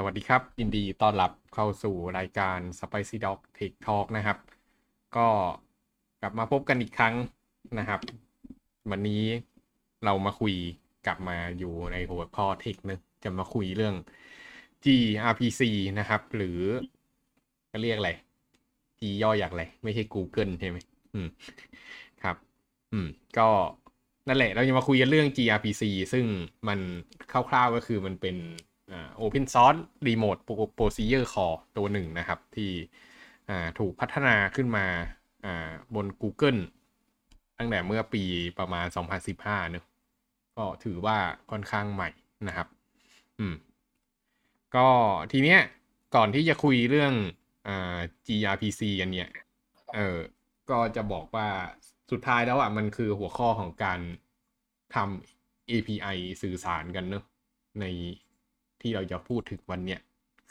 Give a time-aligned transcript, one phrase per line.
[0.00, 4.38] สวัสดีครับยินดีต้อนรับเข้าสู่รายการ Spicy Dog Tech Talk นะครับ
[5.16, 5.28] ก็
[6.22, 7.14] กลับมาพบกันอีกครั้ง
[7.78, 8.00] นะครับ
[8.90, 9.22] วันนี้
[10.04, 10.54] เรามาคุย
[11.06, 13.94] กลับมาอยู่ในหัวข้อเทคนะจะมาคุยเรื่อง
[14.84, 15.62] gRPC
[15.98, 16.58] นะครับ หรือ
[17.82, 18.12] เรียกอะไร
[18.98, 20.78] G ย่ออย่างไร ไม่ใช่ Google ใช่ไหม
[21.14, 21.28] อืม
[22.22, 22.36] ครับ
[22.92, 23.08] อืม
[23.38, 23.48] ก็
[24.28, 26.26] นั่นแหละ เราจะมาคุยกันเรื่อง gRPC ซึ่ง
[26.68, 26.80] มัน
[27.30, 28.36] คร่าวๆก็คือมันเป็น
[28.88, 30.40] โอ่า Open Source Remote
[30.78, 32.70] Procedure Call ตัวหนึ่งนะครับ ที่
[33.78, 34.86] ถูกพัฒนาขึ้นมา
[35.44, 36.60] อ่าบน Google
[37.58, 38.22] ตั้งแต่เมื่อปี
[38.58, 39.84] ประมาณ 2015เนอะ
[40.56, 41.18] ก็ถือว่า
[41.50, 42.10] ค่อนข้างใหม่
[42.48, 42.68] นะครับ
[43.38, 43.54] อืม
[44.76, 44.88] ก็
[45.32, 45.60] ทีเนี้ย
[46.14, 47.12] ก่อนที่จะคุยเรื่อง
[47.68, 49.30] อ่า gRPC กันเนี่ย
[49.94, 50.18] เออ
[50.70, 51.48] ก็จะบอกว่า
[52.10, 54.00] สุดท้ายแล้วอะมันคือหัวข้อของการ
[54.94, 57.24] ทำ API สื่อสารกันเนอะ
[57.80, 57.84] ใน
[58.80, 60.00] ที่เราจะพูดถึงวันเนี้ย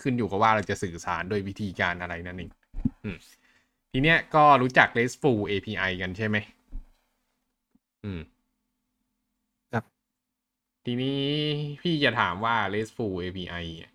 [0.02, 2.52] ขึ้นอยู่กับว่าเราจะสื่อสารโดยวิธีการอะไรนั่นเอง
[3.04, 3.18] อืม
[3.92, 6.38] ทีเนี้ยก็รู้จัก RESTful API กันใช่ไหม
[8.04, 8.22] อืม
[9.72, 9.86] ครับ
[10.86, 11.22] ทีนี้
[11.82, 13.92] พี่จะถามว่า RESTful API อะ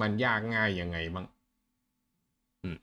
[0.00, 1.26] มันยากง่ายยังไงบ้าง
[2.62, 2.76] อืม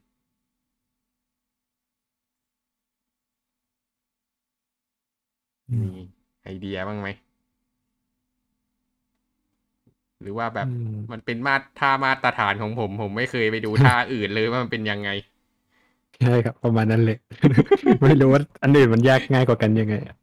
[5.82, 5.92] มี
[6.44, 7.08] ไอเดียบ้างไหม
[10.24, 15.10] หรือว่าแบบอืมมันเป็นมาตรท่ามาตรฐานของผม ผมไม่เคยไปดูท่าอื่นเลยว่ามันเป็นยังไง
[16.22, 17.18] ใช่ครับประมาณนั้นเลย
[18.04, 20.16] ไม่รู้ว่าอันอื่นมันยากง่ายกว่ากันยังไงอะ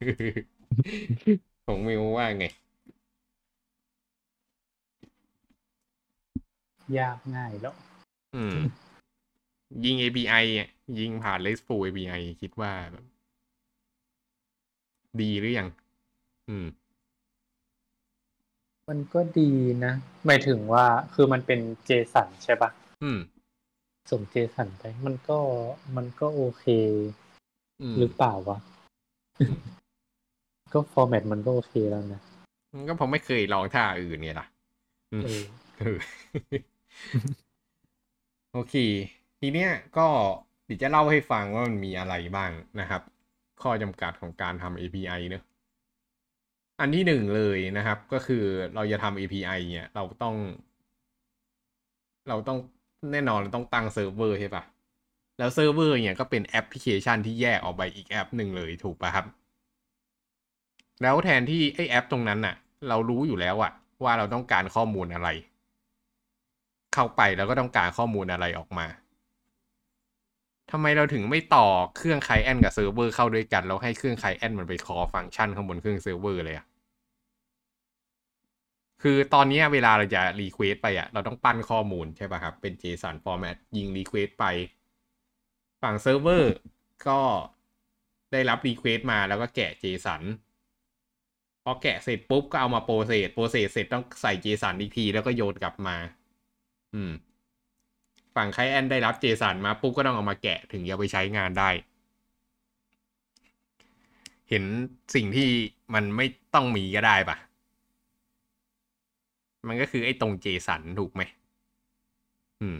[1.66, 2.44] ของมิวว่าไง
[6.98, 7.74] ยากง่ายแล้ว
[8.34, 8.56] อืม
[9.84, 13.04] ยิง API อะยิงผ่าน RESTful API คิดว่าแบบ
[15.20, 15.68] ดีหรือยัง
[16.48, 16.66] อืม
[18.90, 19.50] มันก็ดี
[19.84, 19.92] นะ
[20.26, 22.70] หมายถึงว่าคือมันเป็นเจสันใช่ปะ
[23.02, 23.18] อืม
[24.10, 25.38] ส่งเจสันไปมันก็
[25.96, 26.64] มันก็โอเค
[27.82, 28.58] อืมหรือเปล่าวะ
[30.72, 32.20] ก็ฟอร์แมตมันก็โอเคแล้วนะ
[32.88, 34.46] ก็ผมไม่เคยลองท่าอื่นเนี่ยล่ะ
[35.12, 35.44] อืมเออ
[35.78, 35.98] เออ
[38.52, 38.74] โอเค
[39.40, 40.06] ทีเนี้ยก็
[40.64, 43.02] เดี๋ยวจะเล่าให้ฟังว่ามันมีอะไรบ้างนะครับ
[43.62, 45.42] ข้อจำกัดของการทำ API เนอะ
[46.80, 50.36] อันที่หนึ่งเลยนะครับ ก็คือเราจะทำ API เนี่ย เราต้อง
[52.28, 52.58] เราต้อง
[53.12, 54.64] แน่นอนเราต้องตั้งเซิร์ฟเวอร์ใช่ปะ
[55.38, 59.26] แล้วเซิร์ฟเวอร์เนี่ยก็เป็นแอปพลิเคชันที่แยกออกไปอีกแอปหนึ่งเลยถูกปะครับ
[61.02, 62.54] แล้วแทนที่ไอ้แอปตรงนั้นน่ะ
[62.88, 63.72] เรารู้อยู่แล้วอะ
[64.04, 65.28] ว่าเราต้องการข้อมูลอะไร
[66.94, 68.86] เข้าไปแล้วก็ต้องการข้อมูลอะไรออกมา
[70.70, 76.66] ทำไมเราถึงไม่ต่อเครื่อง client กับเซิร์ฟเวอร์เข้าด้วยกัน แล้วให้เครื่อง client มันไป call function ข้างบนเครื่องเซิร์ฟเวอร์เลยอะ
[79.02, 84.44] คือตอนนี้เวลาเราจะ request ไปอะเราต้องปั้นข้อมูลใช่ป่ะครับ เป็น JSON format ยิง request ไป
[85.82, 86.54] ฝั่งเซิร์ฟเวอร์
[87.08, 87.20] ก็
[88.32, 90.22] ได้รับ request มาแล้วก็แกะ JSON
[91.64, 95.96] พอแกะเสร็จปุ๊บก็เอามา process process เสร็จต้องใส่ JSON อีกทีแล้วก็โยนกลับมา
[96.94, 97.12] อืม
[98.36, 101.70] ฝั่ง client ได้รับ JSON มาปุ๊บก็ต้องเอามาแกะถึงจะไปใช้งานได้
[104.48, 104.64] เห็น
[105.14, 105.48] สิ่งที่
[105.94, 107.36] มันไม่ต้องมีก็ได้ปะ
[109.68, 111.22] มันก็คือไอ้ตรง JSON ถูกไหม
[112.60, 112.76] อืม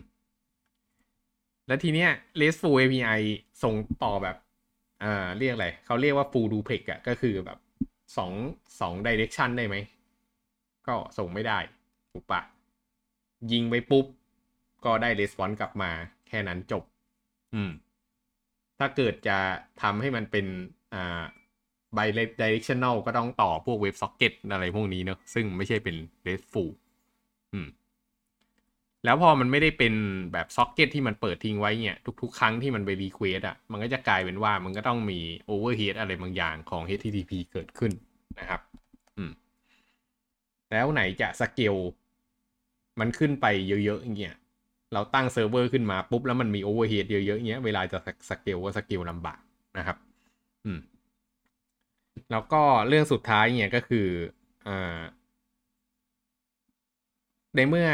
[1.67, 2.11] แล้วทีเนี้ย
[2.41, 3.21] RESTful API
[3.63, 4.37] ส่งต่อแบบ
[5.03, 7.59] อ่า เรียกอะไร เขาเรียกว่า full duplex อะก็คือแบบ
[8.17, 8.33] สอง
[8.81, 9.77] สอง direction ได้ไหม
[10.87, 11.59] ก็ส่งไม่ได้
[12.13, 12.41] ถูกปะ
[13.53, 14.07] ยิงไปปุ๊บ
[14.85, 15.91] ก็ได้ response กลับมา
[16.29, 16.85] แค่นั้นจบ
[17.55, 17.71] อืม
[18.79, 19.39] ถ้าเกิดจะ
[19.83, 20.47] ทำให้มันเป็น
[20.95, 21.23] อ่า
[21.97, 22.09] by
[22.41, 25.97] directional ก็ต้องต่อพวกเว็บ socket อะไรพวกนี้เนอะซึ่งไม่ใช่เป็น
[26.27, 26.69] RESTful
[27.53, 27.69] อืม
[29.05, 29.95] แล้วพอมันไม่ได้เป็น
[30.33, 37.93] แบบซ็อกเก็ตที่มันเปิดทิ้งไว้เนี่ย ทุกๆ ครั้งที่มันไป request อะ มันก็จะกลายเป็นว่ามันก็ต้องมี overhead อะไรบางอย่างของ HTTP เกิดขึ้น
[38.39, 38.61] นะครับ
[39.17, 39.33] อืม
[40.71, 41.75] แล้วไหนจะสเกล
[43.01, 44.35] มันขึ้นไปเยอะๆอย่างเงี้ย
[44.93, 47.99] เราตั้งเซิร์ฟเวอร์ขึ้นมาปุ๊บแล้วมันมี overhead เยอะๆอย่างเงี้ย เวลาจะ
[48.29, 49.41] สเกลก็สเกลลำบาก
[49.79, 49.97] นะครับ
[50.67, 50.81] อืม
[52.33, 54.07] แล้วก็เรื่องสุดท้ายเนี่ยก็คือ
[54.67, 55.01] อ่า
[57.57, 57.89] ในเมื่อ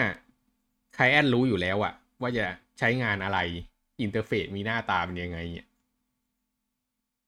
[0.94, 2.46] client รู้อยู่แล้วอะว่าจะ
[2.78, 3.38] ใช้งานอะไร
[4.00, 5.68] interface มีหน้าตาเป็นยังไงเนี่ย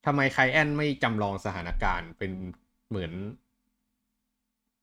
[0.06, 2.32] ทำไม client ไม่จำลองสถานการณ์เป็น
[2.88, 3.12] เหมือน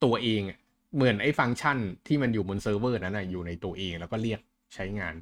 [0.04, 0.58] ตัวเองอะ
[0.94, 4.40] เหมือนไอ้ฟังก์ชันที่มันอยู่บนเซิร์ฟเวอร์นั้นอะอยู่ในตัวเองแล้วก็เรียก
[4.74, 5.14] ใช้งาน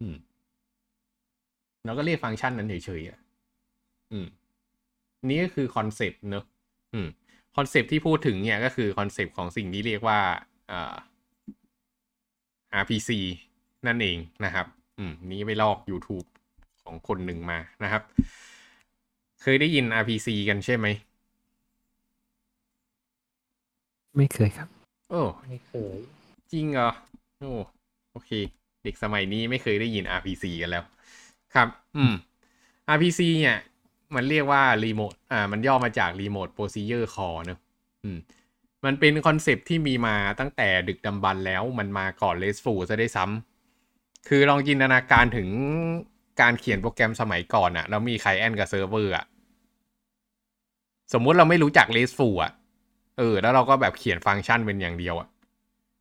[0.00, 0.16] อืม
[1.84, 3.18] แล้วก็เรียกฟังก์ชันนั้นเฉยๆอะ
[4.12, 4.26] อืม
[5.28, 6.44] นี่ก็คือคอนเซปต์เนอะ
[6.94, 7.08] อืม
[7.56, 10.20] คอนเซปต์ที่พูดถึงเนี่ยก็คือคอนเซปต์ของสิ่งที่เรียกว่า
[10.70, 10.94] อ่า
[12.82, 13.10] RPC
[13.86, 14.66] นั่นเองนะครับ
[14.98, 16.26] อืม นี้ไปลอก YouTube
[16.82, 18.02] ของคนหนึ่งมานะครับ
[19.42, 20.86] เคยได้ยิน RPC กันใช่ไหม
[24.16, 24.68] ไม่เคยครับ
[25.10, 25.98] โอ้ไม่เคย
[26.52, 26.90] จริงเหรอ
[27.38, 27.52] โอ้
[28.12, 28.30] โอเค
[28.82, 30.84] เด็กสมัยนี้ไม่เคยได้ยิน RPC กันแล้ว
[31.54, 32.14] ครับ อืม
[32.94, 33.58] RPC เนี่ย
[34.14, 37.58] มันเรียกว่า Remote อ่า มันย่อมาจาก Remote Procedure Call เนอะ
[38.02, 38.18] อืม
[38.84, 45.48] มันเป็นคอนเซปต์ที่มีมาตั้งแต่ดึกดำบรรพ์แล้วมันมาก่อน RESTful ซะได้ซ้ำคือลองจินตนาการถึง
[46.40, 49.24] การเขียนโปรแกรมสมัยก่อนอะแล้วมี client กับเซิร์ฟเวอร์อะ
[51.12, 52.52] สมมุติเราไม่รู้จัก RESTful อะ
[53.18, 55.28] เออ แล้วเราก็แบบเขียนฟังก์ชันเป็นอย่างเดียวอะ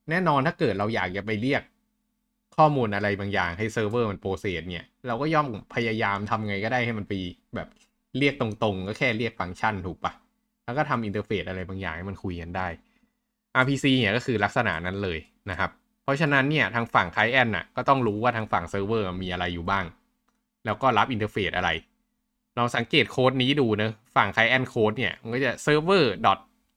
[0.10, 1.64] แน่นอนถ้าเกิดเราอยากจะไปเรียก
[2.58, 7.14] ข้อมูลอะไรบางอย่างให้เซิร์ฟเวอร์มัน process เนี่ย เราก็ย่อมพยายามทำไงก็ได้ให้มันไป
[7.56, 7.68] แบบ
[8.18, 10.14] เรียกตรงๆ ก็แค่เรียกฟังก์ชันถูกปะ
[10.66, 12.68] แล้วก็ทำ interface อะไรบางอย่างให้มันคุยกันได้
[13.62, 15.20] RPC เนี่ยก็คือลักษณะนั้นเลย
[15.50, 15.72] นะครับ
[16.04, 19.86] เพราะฉะนั้นเนี่ยทางฝั่ง client น่ะก็ต้องรู้ว่าทางฝั่งเซิร์ฟเวอร์มีอะไรอยู่บ้าง
[20.66, 21.70] แล้วก็รับ interface อะไร
[22.56, 26.06] เราสังเกตโค้ดนี้ดูนะฝั่งไคลแอนโค้ดเนี่ยมันก็จะ server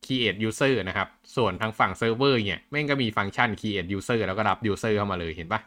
[0.05, 5.61] create user นะครับ ส่วนทางฝั่งเซิร์ฟเวอร์เนี่ยแม่งก็มีฟังก์ชัน create user แล้วก็รับ user เข้ามาเลยเห็นปะ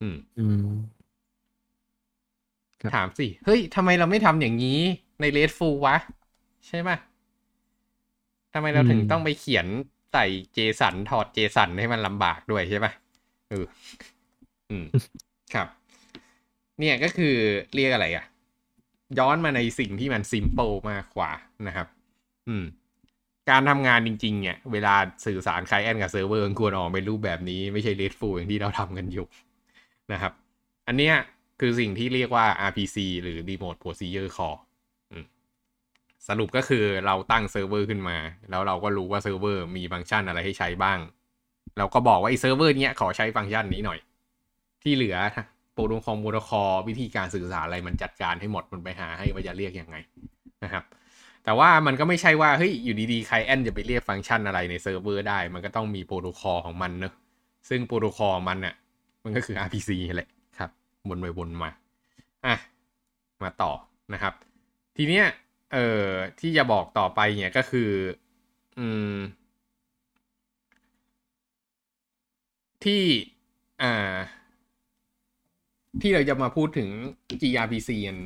[0.00, 0.93] อืมอืม
[2.92, 4.80] ถามสิ เฮ้ยทำไมเราไม่ทำอย่างนี้
[5.20, 5.96] ใน RESTful วะ
[6.66, 6.96] ใช่ปะ
[8.54, 9.66] ทำไมเราถึงต้องไปเขียน
[10.12, 12.92] ใส่เจสันถอดเจสันให้มันลำบากด้วยใช่ปะ
[13.50, 13.64] เออ
[14.70, 14.86] อืม
[15.54, 15.68] ครับ
[16.78, 17.34] เนี่ยก็คือ
[17.74, 18.24] เรียกอะไรอะ
[19.18, 21.30] ย้อนมาในสิ่งที่มัน simple มากกว่า
[21.66, 21.86] นะครับ
[22.48, 22.64] อืม
[23.50, 24.94] การทำงานจริง ๆ เนี่ย เวลา
[25.26, 29.26] สื่อสาร client กับเซิร์ฟเวอร์ควรออกเป็นรูปแบบนี้ ไม่ใช่ RESTful อย่างที่เราทำกันอยู่
[30.12, 30.32] นะครับ
[30.88, 31.14] อันเนี้ย
[31.60, 34.58] คือสิ่งที่เรียกว่า RPC หรือ Remote Procedure Call
[36.28, 38.16] สรุปก็คือเราตั้งเซิร์ฟเวอร์ขึ้นมา
[38.50, 40.98] แล้วเราก็รู้ว่าเซิร์ฟเวอร์มีฟังก์ชันอะไรให้ใช้บ้าง
[41.78, 43.98] เราก็บอกว่าไอ้เซิร์ฟเวอร์เนี้ยขอใช้ฟังก์ชันนี้หน่อย
[44.82, 45.16] ที่เหลือ
[45.74, 49.96] โปรโตคอลโปรโตคอลวิธีการสื่อสารอะไรมันจัดการให้หมดมันไปหาให้ว่าจะเรียกยังไง
[50.64, 50.84] นะครับ
[51.44, 57.12] แต่ว่ามันก็ไม่ใช่ว่าเฮ้ยอยู่ดีๆ client จะไปเรียกฟังก์ชันอะไรในเซิร์ฟเวอร์ได้ มันก็ต้องมีโปรโตคอลของมันเนอะ
[57.68, 58.74] ซึ่งโปรโตคอลมันเนี่ย
[59.24, 60.28] มันก็คือ RPC แหละ
[61.08, 61.70] วนไปวนมา
[62.46, 62.54] อะ
[63.42, 63.72] มาต่อ
[64.12, 64.34] นะครับ
[64.96, 65.26] ทีเนี้ย
[65.72, 66.08] เอ่อ
[66.40, 67.90] ที่จะบอกต่อไปเนี่ยก็คือ
[68.78, 69.16] อืม
[72.84, 73.02] ที่
[73.82, 74.16] อ่า
[76.00, 76.88] ที่เราจะมาพูดถึง
[77.40, 78.16] gRPC กัน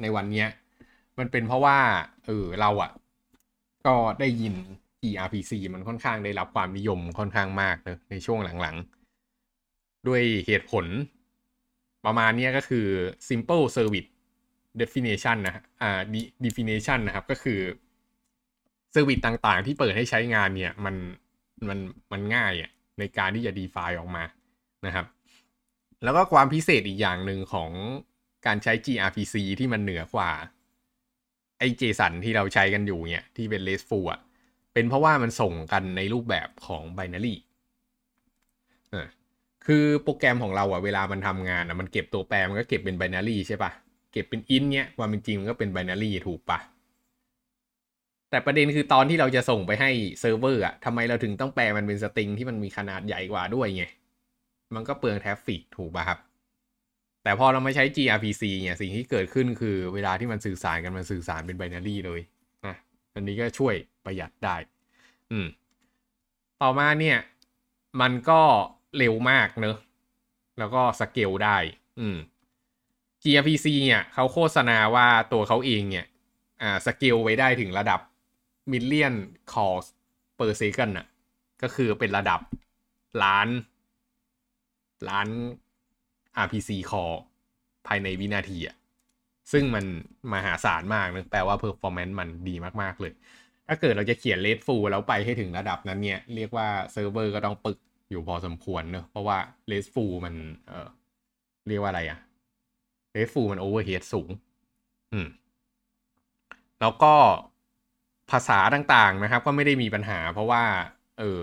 [0.00, 0.48] ในวันเนี้ย
[1.18, 1.78] มันเป็นเพราะว่า
[2.26, 2.90] เออเราอะ
[3.86, 4.54] ก็ได้ยิน
[5.02, 10.84] gRPC มันค่อนข้างได้รับความนิยมค่อนข้างมากเนอะในช่วงหลังๆ ด้วยเหตุผล
[12.06, 12.86] ประมาณนี้ก็คือ
[13.28, 14.10] simple service
[14.80, 16.00] definition นะอ่า
[16.44, 17.60] definition นะครับ ก็คือ
[18.94, 20.96] service ต่างๆ ที่เปิดให้ใช้งานเนี่ย มัน
[21.68, 21.78] มัน
[22.12, 24.24] มันง่ายอะในการที่จะ define ออกมา
[24.86, 25.06] นะครับ
[26.04, 27.70] แล้วก็ความพิเศษอีกอย่างหนึ่งของ
[28.46, 30.30] การใช้ gRPC ที่มันเหนือกว่า
[31.58, 34.20] ไอ้ JSON ที่เราใช้กันอยู่เนี่ย ที่เป็น RESTful อะ
[34.72, 37.34] เป็นเพราะว่ามันส่งกันในรูปแบบของ binary
[39.66, 43.70] คือโปรแกรมของเราอะเวลามันทำงานอะมันเก็บตัวแปรมันก็เก็บเป็น binary ใช่ปะ
[44.12, 46.58] เก็บเป็น int เนี่ยความเป็นจริงมันก็เป็น binary ถูกปะ
[48.30, 49.90] แต่ประเด็นคือตอนที่เราจะส่งไปให้
[50.20, 53.84] เซิร์ฟเวอร์อะทำไมเราถึงต้องแปลมันเป็น string ที่มันมีขนาดใหญ่กว่าด้วยไง
[54.74, 56.18] มันก็เปลือง traffic ถูกป่ะครับ
[57.22, 62.20] แต่พอเรามาใช้ gRPC เนี่ยสิ่งที่เกิดขึ้นคือเวลาที่มันสื่อสารกันมันสื่อสารเป็น binary เลย
[62.66, 62.76] นะ
[63.14, 63.74] อันนี้ก็ช่วย
[64.04, 64.56] ประหยัดได้
[65.30, 65.46] อืม
[66.62, 67.18] ต่อมาเนี่ย
[68.00, 68.40] มันก็
[68.98, 69.76] เร็วมากเนอะ
[70.58, 71.56] แล้วก็สเกลได้
[71.98, 72.16] อืม
[73.22, 76.06] gRPC เนี่ยเขาโฆษณาว่าตัวเขาเองเนี่ย
[76.62, 78.00] อ่าสเกลไว้ได้ถึงระดับ
[78.72, 79.14] million
[79.52, 79.86] calls
[80.38, 81.06] per second น่ะ
[81.62, 82.40] ก็คือเป็นระดับ
[83.22, 83.48] ล้าน
[85.08, 85.28] ล้าน
[86.44, 87.14] RPC call
[87.86, 88.76] ภายในวินาทีอะ
[89.52, 89.84] ซึ่งมัน
[90.32, 93.12] มหาศาลมากนะแปลว่า performance มันดีมาก ๆ เลย
[93.66, 97.78] ถ้าเกิดเราจะเขียน RESTful แล้วไปให้ถึงระดับนั้นเนี่ย เรียกว่าเซิร์ฟเวอร์ก็ต้องปึก
[98.10, 99.38] อยู่พอสมควรเนอะเพราะว่า
[99.70, 100.34] RESTful มัน
[100.68, 100.88] เออ
[101.68, 102.18] เรียกว่าอะไรอะ
[103.16, 104.30] RESTful มัน overhead สูง
[105.12, 105.28] อืม
[106.80, 107.14] แล้วก็
[108.30, 110.64] ภาษาต่างๆนะครับ ก็ไม่ได้มีปัญหา เพราะว่า
[111.18, 111.42] เออ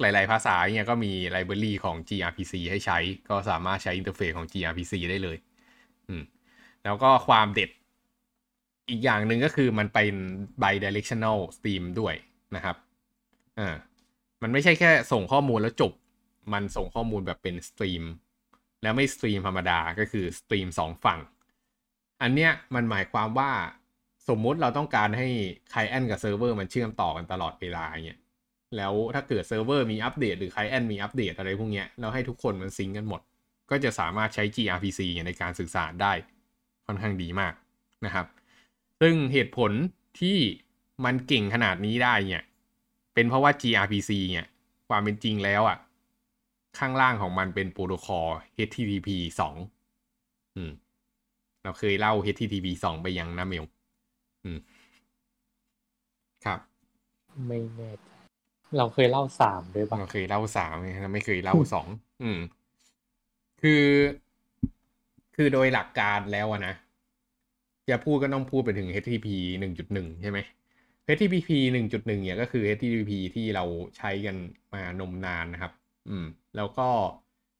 [0.00, 5.36] หลาย ๆ ภาษาเนี่ยก็มี library ของ gRPC ให้ใช้ ก็สามารถใช้ interface ของ gRPC ได้เลย
[6.08, 6.22] อืม
[6.84, 7.70] แล้วก็ความเด็ด
[8.90, 10.14] อีกอย่างหนึ่งก็คือมันเป็น
[10.62, 12.14] bidirectional stream ด้วย
[12.56, 12.76] นะครับ
[13.58, 13.74] อ่า
[14.42, 15.92] มันไม่ใช่แค่ส่งข้อมูลแล้วจบ
[16.52, 18.04] มันส่งข้อมูลแบบเป็น stream
[18.82, 21.20] แล้วไม่ stream ธรรมดาก็คือ stream สองฝั่ง
[22.22, 23.50] อันเนี้ยมันหมายความว่า
[24.28, 25.28] สมมุติเราต้องการให้
[25.70, 28.18] client กับเซิร์ฟเวอร์มันเชื่อมต่อกันตลอดเวลาเนี่ย
[28.76, 33.20] แล้วถ้าเกิดเซิร์ฟเวอร์มีอัปเดตหรือ client มีอัปเดตอะไรพวกเนี้ยแล้วให้ทุกคนมัน sync กันหมด
[33.70, 36.12] ก็จะสามารถใช้ gRPC ในการสื่อสารได้
[36.86, 37.54] ค่อนข้างดีมาก
[38.04, 38.26] นะครับ
[39.00, 39.72] ซึ่งเหตุผล
[40.20, 40.38] ที่
[41.04, 42.44] มันเก่งขนาดนี้ได้เนี่ย
[43.18, 44.48] เป็นเพราะว่า gRPC เนี่ย
[44.88, 45.78] ความเป็นจริงแล้วอะ
[46.78, 49.08] ข้างล่างของมันเป็นโปรโตคอล HTTP
[49.40, 50.70] 2อืม
[51.64, 53.64] เราเคยเล่า HTTP 2ไปยังนะเมล
[54.44, 54.58] อืม
[56.44, 56.58] ครับ
[57.46, 58.08] ไม่แน่ใจ
[58.78, 61.88] เราเคยเล่าสามด้วยปะเราเคยเล่าสามไงเราไม่เคยเล่าสอง
[62.22, 62.38] อืม
[63.62, 63.84] คือ
[65.36, 66.74] คือโดยหลักการแล้วอะนะ
[67.90, 69.28] จะพูดก็ต้องพูดไปถึง HTTP
[69.60, 70.40] หนึ่งจุดหนึ่งใช่ไหม
[71.08, 73.64] HTTP หนึ่งจุดหนึ่งเนี่ยก็คือ HTTP ที่เรา
[73.96, 74.36] ใช้กัน
[74.74, 75.72] มานมนานนะครับ
[76.08, 76.88] อืม แล้วก็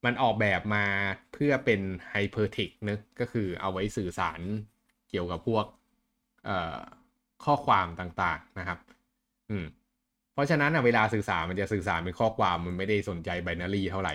[0.04, 0.84] มันออกแบบมา
[1.32, 1.80] เพื่อเป็น
[2.12, 4.40] Hypertext เนอะก็คือเอาไว้สื่อสาร
[5.10, 5.64] เกี่ยวกับพวก
[6.44, 6.78] เอ่อ
[7.44, 8.78] ข้อความต่างๆนะครับ
[9.50, 9.64] อืม
[10.32, 14.14] เพราะฉะนั้นอะเวลาสื่อสารมันจะสื่อสารเป็นข้อความมันไม่ได้สนใจไบนารีเท่าไหร่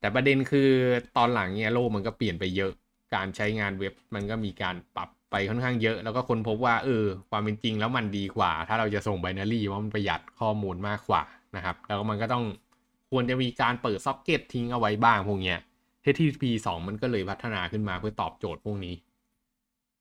[0.00, 0.70] แต่ประเด็นคือ
[1.16, 2.72] ตอนหลังเนี่ยโลกมันก็เปลี่ยนไปเยอะ
[3.14, 11.22] การใช้งานเว็บมันก็มีการปรับ ไปค่อนข้างเยอะ แล้วก็คนพบว่าเออความเป็นจริงแล้วมันดีกว่า ถ้าเราจะส่งไบนารี่ว่ามันประหยัดข้อมูลมากกว่า
[11.56, 12.44] นะครับ แล้วมันก็ต้อง
[13.10, 15.58] ควรจะมีการเปิดซ็อกเก็ตทิ้งเอาไว้บ้างพวกเนี้ย
[16.04, 18.94] HTTP 2 มันก็เลยพัฒนาขึ้นมาเพื่อตอบโจทย์พวกนี้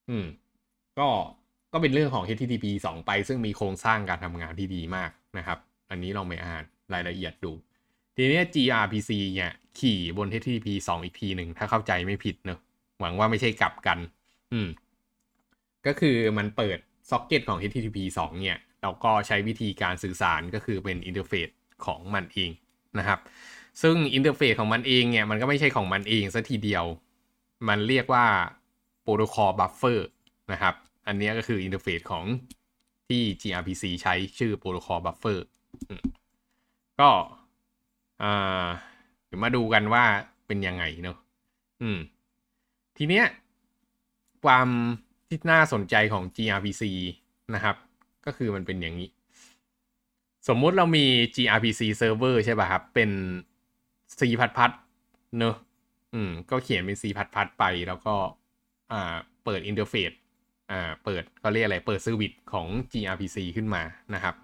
[0.09, 0.25] อืม
[0.99, 1.07] ก็
[1.73, 5.57] ก็เป็นเรื่องของ HTTP 2 ไป ซึ่งมีโครงสร้างการทำงานที่ดีมากนะครับ
[5.89, 7.51] อันนี้ลองไปอ่านรายละเอียดดู
[8.15, 12.59] ทีนี้ gRPC เนี่ย ขี่บน HTTP 2 อีกทีหนึ่ง ถ้าเข้าใจไม่ผิดเนอะ
[12.99, 13.97] หวังว่าไม่ใช่กลับกัน
[14.53, 14.67] อืม
[15.87, 16.77] ก็คือมันเปิด
[17.09, 21.49] ซ็อกเก็ตของ HTTP 2 เนี่ย เราก็ใช้วิธีการสื่อสารก็คือเป็น interface
[21.85, 22.51] ของมันเอง
[22.99, 23.19] นะครับ
[23.81, 26.85] ซึ่ง interface ของมันเองเนี่ย มันก็ไม่ใช่ของมันเองซะทีเดียว
[27.67, 28.25] มันเรียกว่า
[29.01, 30.07] Protocol Buffer
[30.51, 30.75] นะครับ
[31.07, 32.25] อันนี้ก็คือ interface ของ
[33.07, 35.45] ที่ gRPC ใช้ชื่อ Protocol Buffer
[36.99, 37.09] ก็
[38.23, 38.67] อ่า
[39.25, 40.03] เดี๋ยวมาดูกันว่า
[40.47, 41.17] เป็นยังไงเนอะ
[41.81, 41.97] อืม
[42.97, 43.25] ทีเนี้ย
[44.45, 44.69] ความ
[45.27, 46.83] ที่น่าสนใจของ gRPC
[47.55, 47.75] นะครับ
[48.25, 49.09] ก็คือมันเป็นอย่างนี้
[50.47, 51.05] สมมุติเรามี
[51.35, 53.09] gRPC server ใช่ป่ะครับ เป็น
[54.17, 54.71] C พัดพัด
[55.39, 55.55] เนอะ
[56.13, 58.15] อืม ก็เขียนเป็น C พัดพัดไปแล้วก็
[58.91, 59.15] อ่า
[59.45, 60.11] เปิด interface
[60.71, 64.35] อ่า เปิดเขาเรียกอะไร เปิด service ของ gRPC ขึ้นมานะครับ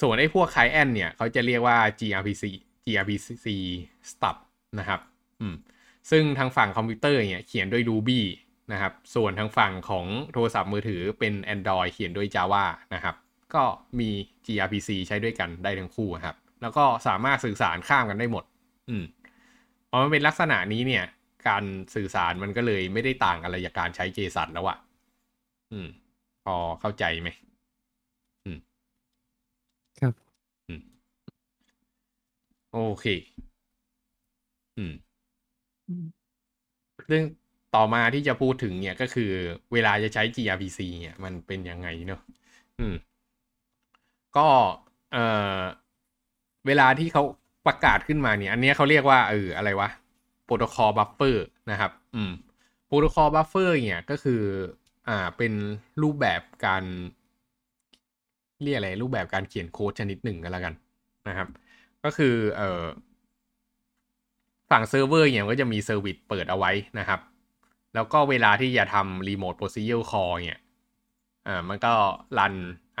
[0.00, 2.44] ส่วนไอ้พวก client เนี่ย เขาจะเรียกว่า gRPC
[2.84, 3.46] gRPC
[4.10, 4.36] stub
[4.78, 5.00] นะครับ
[5.40, 5.54] อืม
[6.10, 8.20] ซึ่งทางฝั่งคอมพิวเตอร์เนี่ย เขียนด้วย Ruby
[8.72, 12.64] นะครับ ส่วนทางฝั่งของโทรศัพท์มือถือเป็น Android เขียนด้วย Java
[12.94, 13.16] นะครับ
[13.54, 13.64] ก็
[14.00, 14.10] มี
[14.46, 18.44] gRPC ใช้ด้วยกันได้ทั้งคู่ครับ แล้วก็สามารถสื่อสารข้ามกันได้หมด
[18.88, 19.04] อืม
[19.90, 21.04] พอมันเป็นลักษณะนี้เนี่ย
[21.48, 21.64] การ
[21.94, 24.78] สื่อสารมันก็เลยไม่ได้ต่างอะไรจากการใช้ JSON แล้วอะ
[25.72, 25.88] อืม
[26.44, 27.28] พอเข้าใจไหม
[30.00, 30.14] ครับ
[32.72, 33.04] โอเค
[34.78, 34.92] อืม
[37.08, 37.22] ซึ่ง
[37.74, 39.30] ต่อมาที่จะพูดถึงเนี่ยก็คือ
[39.72, 42.20] เวลาจะใช้ gRPC เนี่ยมันเป็นยังไงเนอะ
[42.78, 42.94] อืม
[44.36, 44.48] ก็
[45.12, 45.24] เอ่
[45.58, 45.60] อ
[46.66, 47.22] เวลาที่เขา
[47.66, 49.88] ประกาศขึ้นมาเนี่ย อันนี้เขาเรียกว่าเอออะไรวะ
[50.44, 52.32] Protocol Buffer นะครับ อืม
[52.86, 54.42] Protocol Buffer เนี่ยก็คือ
[55.08, 55.52] อ่าเป็น
[56.02, 56.84] รูปแบบการ
[58.62, 60.74] เรียกอะไร รูปแบบการเขียนโค้ดชนิดหนึ่งกันแล้วกัน
[61.28, 61.48] นะครับ
[62.04, 62.82] ก็คือเอ่อ
[64.70, 67.20] ฝั่งเซิร์ฟเวอร์เนี่ยก็จะมี service เปิดเอาไว้นะครับ
[67.94, 70.60] แล้วก็เวลาที่จะทำ remote procedure call เนี่ย
[71.46, 71.92] อ่ามันก็
[72.38, 72.54] รัน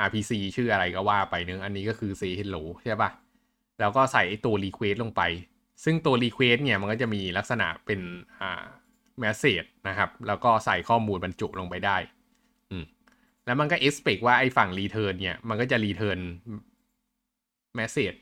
[0.06, 3.10] RPC ชื่ออะไรก็ว่าไปเนึงอันนี้ก็คือ say hello ใช่ปะ
[3.80, 5.22] แล้วก็ใส่ตัว request ลงไป
[5.84, 8.00] ซึ่งตัว request เนี่ยมันก็จะมีลักษณะเป็น
[8.40, 8.64] อ่า
[9.22, 11.96] message นะครับ แล้วก็ใส่ข้อมูลบรรจุลงไปได้
[12.70, 12.84] อืม
[13.44, 16.20] แล้วมันก็ expect ว่าไอ้ฝั่ง return เนี่ย มันก็จะ return
[17.78, 18.18] message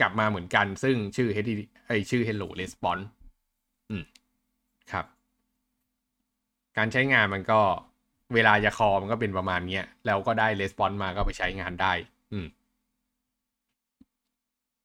[0.00, 1.38] กลับมาเหมือนกัน ซึ่งชื่อ h
[1.86, 3.04] ไอชื่อ hello response
[3.90, 4.02] อืม
[6.76, 7.60] การใช้งานมันก็
[8.34, 11.92] เวลาจะคอมันก็เป็นประมาณเนี้ยแล้วก็ได้ response มาก็ไปใช้งานได้
[12.32, 12.46] อืม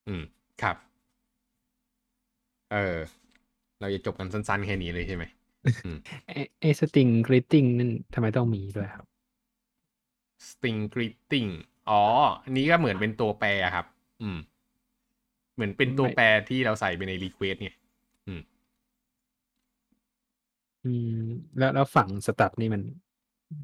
[0.08, 0.22] อืม
[0.62, 0.76] ครับ
[2.72, 2.96] เออ
[3.80, 5.24] เราจะจบกันสั้นๆ แค่นี้เลยใช่ไหม
[6.26, 9.04] ไอ้ไอ้สติงกริตติ้งนั่นทำไมต้องมีด้วยครับ
[10.48, 11.50] string greeting
[11.90, 12.02] อ๋อ
[12.44, 13.86] อันนี้ก็เหมือนเป็นตัวแปรอะครับ
[14.22, 14.38] อืม
[15.54, 17.74] เหมือนเป็นตัวไม่แปรที่เราใส่ไปใน request เนี่ย
[20.84, 21.22] อืม
[21.58, 22.82] แล้ว แล้วฝั่งสตับนี่มัน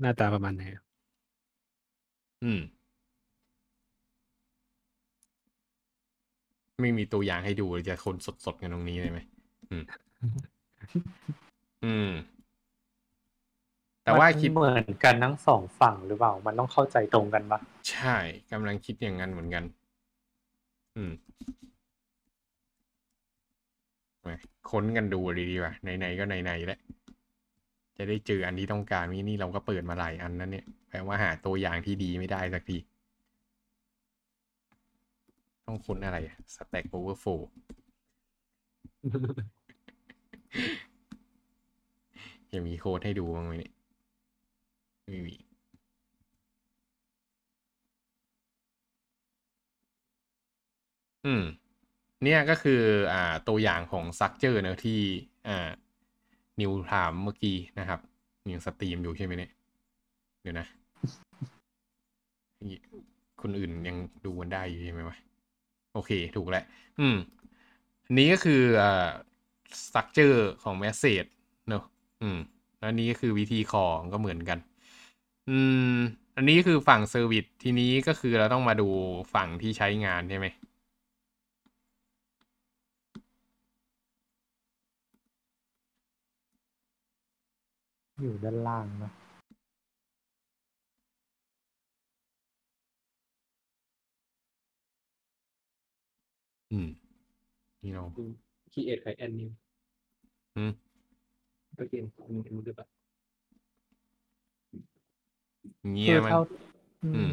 [0.01, 0.85] หน้าตาประมาณไหนครับ
[2.45, 2.61] อืม
[6.83, 9.21] ไม่มีตัวอย่างให้ดูเลยจะคนสดๆกันตรงนี้เลยไหม
[9.71, 9.85] อืม
[11.85, 12.11] อืม
[14.03, 18.17] แต่ว่ามันคิดเหมือนกันทั้งสองฝั่งหรือเปล่า มันต้องเข้าใจตรงกันปะใช่
[18.53, 19.65] กำลังคิดอย่างนั้นเหมือนกัน
[20.97, 21.13] อืม
[24.27, 24.37] มา
[24.71, 26.81] ค้นกันดูเลยดีกว่าไหนๆก็ไหนๆแล้ว
[27.97, 32.79] จะได้เจออันที่ต้องการนี่นี่เราก็เปิดมาหลายอันนั้นเนี่ยแปลว่าหาตัวอย่างที่ดีไม่ได้สักที
[35.67, 36.17] ต้องค้นอะไร
[36.55, 37.41] Stack Overflow
[42.53, 43.73] จะมีโค้ดให้ดูบ้างไหมเนี่ย
[45.07, 45.35] ไม่มี
[51.25, 51.43] อืม
[52.25, 55.01] เนี่ยก็คือ อ่าตัวอย่างของซักเจอร์เนะที่
[55.49, 55.71] อ่า
[56.61, 58.01] นิวถามเมื่อกี้นะครับ
[58.53, 59.51] ยังสตรีมอยู่ใช่ไหมเนี่ย
[60.43, 60.67] เดี๋ยวนะ
[63.43, 65.17] คนอื่นยังดูกันได้อยู่ใช่ไหมวะ
[65.93, 66.65] โอเค ถูกแล้ว
[67.01, 67.17] อืม
[68.07, 69.09] อันนี้ก็คืออ่า
[69.85, 71.25] structure ของ message
[71.69, 71.83] เนอะ
[72.23, 72.39] อืม
[72.79, 74.59] แล้วนี้ก็คือวิธี call ก็เหมือนกัน
[75.49, 75.59] อื
[75.97, 75.99] ม
[76.37, 78.89] อันนี้คือฝั่ง service ทีนี้ก็คือเราต้องมาดู
[79.35, 80.47] ฝั่งที่ใช้งานใช่ไหม
[88.21, 89.13] อยู่ด้านล่างนะ
[96.73, 96.89] อืม
[97.83, 98.05] นี่เรา
[98.73, 99.51] คีเอทไคแอนนิว
[100.57, 100.73] อืม
[101.79, 102.87] ก็เกมมันรู้ด้วยปะ
[105.93, 106.41] เงี้คืยอมันเท่า
[107.05, 107.33] อืมอืม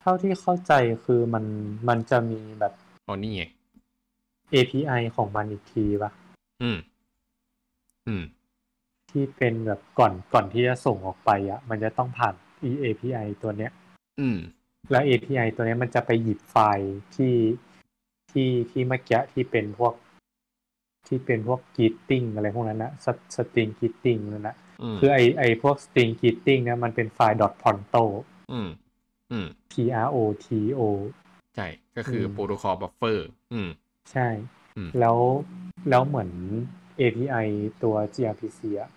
[0.00, 0.72] เท่าที่เข้าใจ
[1.04, 1.44] คือมัน
[1.88, 2.72] มันจะมีแบบ
[3.06, 3.42] อ๋อนี่ไง
[4.52, 6.10] API ของมันอีกทีปะ
[6.62, 6.78] อืม
[8.08, 8.22] อืม
[9.10, 12.34] ที่เป็นแบบก่อนก่อนที่จะส่งออกไปอะ มันจะต้องผ่าน
[12.68, 13.72] e API ตัวเนี้ย
[14.20, 14.38] อืม
[14.90, 17.34] แล้ว API ตัวเนี้ยมันจะไปหยิบไฟล์ที่
[18.30, 19.94] ที่ที่เมื่อกี้ที่เป็นพวก
[21.06, 22.92] ที่เป็นพวก greeting อะไรพวกนั้นนะ
[23.34, 28.04] string greeting นั่นนะอืมคือไอไอพวก string greeting เนี่ยมันเป็นไฟล์ .proto
[28.52, 28.68] อืม
[29.32, 30.46] อืม p r o t
[30.78, 30.80] o
[31.56, 33.68] ใช่ ก็คืออืม Protocol Buffer อืม
[34.12, 34.28] ใช่
[34.76, 35.18] อืมแล้ว
[35.88, 36.30] แล้วเหมือน
[37.00, 37.46] API
[37.82, 38.90] ตัว gRPC อะ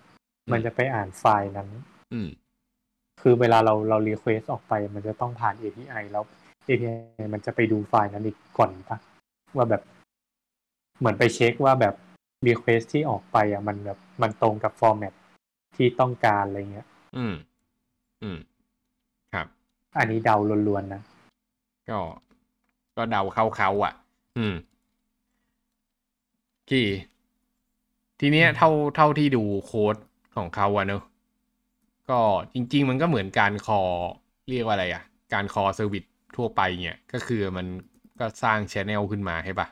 [0.52, 1.68] มันจะไปอ่านไฟล์นั้น
[2.12, 2.28] อืม
[3.20, 6.24] คือเวลาเราเรา request ออกไป มันจะต้องผ่าน API แล้ว
[6.68, 6.94] API
[7.32, 8.98] มันจะไปดูไฟล์นั้นอีกก่อนปะ
[9.56, 9.82] ว่าแบบ
[10.98, 11.94] เหมือนไปเช็คว่าแบบ
[12.48, 15.12] request ที่ออกไป อะ มันแบบมันตรงกับ format
[15.76, 17.34] ที่ต้องการอะไรเงี้ย อืม
[18.22, 18.38] อืม
[19.32, 19.46] ครับ
[19.98, 20.36] อันนี้เดา
[20.68, 21.02] ล้วนๆนะ
[21.90, 22.00] ก็
[22.96, 23.92] ก็เดาเข้าเขาอะ
[24.38, 24.54] อืม
[26.70, 26.88] กี่
[28.20, 29.96] ทีเนี้ยเท่าเท่าที่ดูโค้ด
[30.36, 31.02] ของเขาอะเนอะ
[32.10, 32.20] ก็
[32.52, 33.80] จริง ๆ มันก็เหมือนการคอ
[34.48, 35.02] เรียกว่าอะไรอะ
[35.34, 36.04] การคอเซอร์วิส
[36.36, 37.66] ทั่วไปเนี่ยก็คือมัน
[38.20, 39.68] ก็สร้างช anel ขึ้นมาใช่ปะ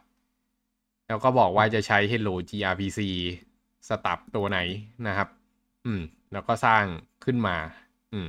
[1.09, 3.01] แล้วก็บอกว่าจะใช้ hello grpc
[3.89, 4.59] สตับตัวไหน
[5.07, 5.29] นะครับ
[5.85, 6.01] อืม
[6.33, 6.85] แล้วก็สร้าง
[7.25, 7.57] ขึ้นมา
[8.13, 8.29] อืม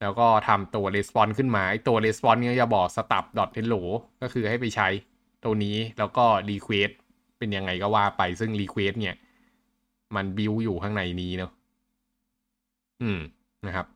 [0.00, 3.24] แล้วก็ทำตัว response ขึ้นมาไอตัว response เนี่ยจะบอก stub
[3.56, 3.82] hello
[4.22, 4.88] ก็คือให้ไปใช้
[5.44, 6.92] ตัวนี้แล้วก็ request
[7.38, 9.16] เป็นยังไงก็ว่าไปซึ่ง request เนี่ย
[10.16, 11.52] มันบิวอยู่ข้างในนี้เนาะ
[13.02, 13.20] อืม
[13.66, 13.86] นะครับ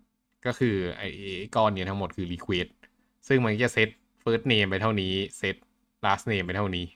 [0.47, 1.09] ก็คือไอ้
[1.57, 2.69] ก้อนเนี่ยทั้งหมดคือ request
[3.29, 3.89] ซึ่งมันจะเซต
[4.23, 5.57] first name ไปเท่านี้เซต
[6.05, 6.87] last name ไปเท่านี้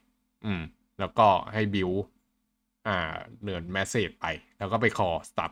[0.45, 0.61] อืม
[1.01, 1.91] แล้วก็ให้บิว
[2.87, 4.27] อ่าเนิน message ไป
[4.59, 5.51] แล้วก็ไป call stub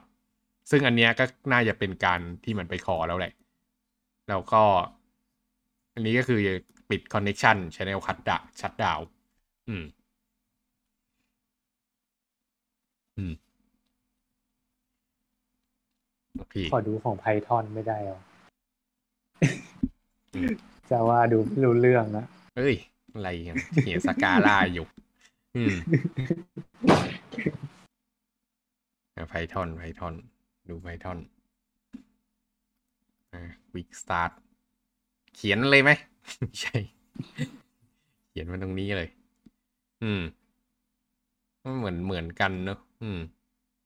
[0.71, 3.33] ซึ่งอันเนี้ยก็น่าจะเป็นการที่มันไปขอแล้วแหละ
[4.29, 4.63] แล้วก็
[5.95, 6.41] อันนี้ก็คือ
[6.91, 9.01] ปิด connection channel คัดดะชัดดาว
[9.69, 9.85] อืม
[13.17, 13.33] อืม
[16.39, 18.19] โอเคขอดูของ Python ไม่ได้หรอ
[20.35, 20.51] อืม
[20.91, 22.25] จะว่าดูไม่รู้เรื่องนะ
[22.57, 22.75] เอ้ย
[23.15, 24.87] อะไรกันเขียนสกาล่าอยู่
[25.57, 25.75] อืม
[29.29, 30.15] ไพทอนไพทอน
[30.69, 31.19] ดูไพทอน
[33.33, 33.43] อ่า
[33.75, 34.31] วิกสตาร์ท
[35.35, 35.91] เขียนเลยไหม
[36.41, 36.79] ไม่ใช่
[38.29, 39.09] เขียนมาตรงนี้เลย
[40.03, 40.23] อืม
[41.65, 43.19] มันเหมือนเหมือนกันเนอะอืม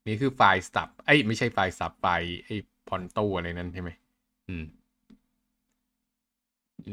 [0.06, 2.56] นี่คือไฟล์สับไอ้ยไม่ใช่ไฟล์สับไฟล์ไอ้
[2.88, 3.90] พอนโตอะไรนั่นใช่ไหม
[4.48, 4.64] อืม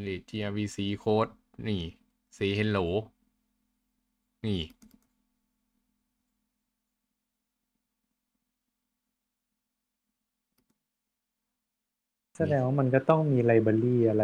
[0.03, 1.31] เล grvc code
[1.67, 1.81] นี่
[2.37, 2.87] say hello
[4.45, 4.61] นี่
[12.37, 14.23] แสดงว่ามันก็ต้องมี library อะไร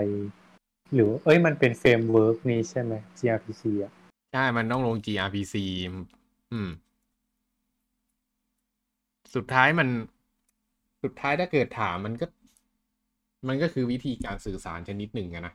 [0.93, 3.91] หรือ เอ้ยมันเป็น framework นี้ใช่ไหม gRPC อะ
[4.33, 5.55] ใช่ มันต้องลง gRPC
[6.51, 6.69] อืม
[9.35, 9.87] สุดท้ายมัน
[11.03, 12.25] สุดท้ายถ้าเกิดถามมันก็
[13.47, 15.53] มันก็คือวิธีการสื่อสารชนิดหนึ่งอะนะ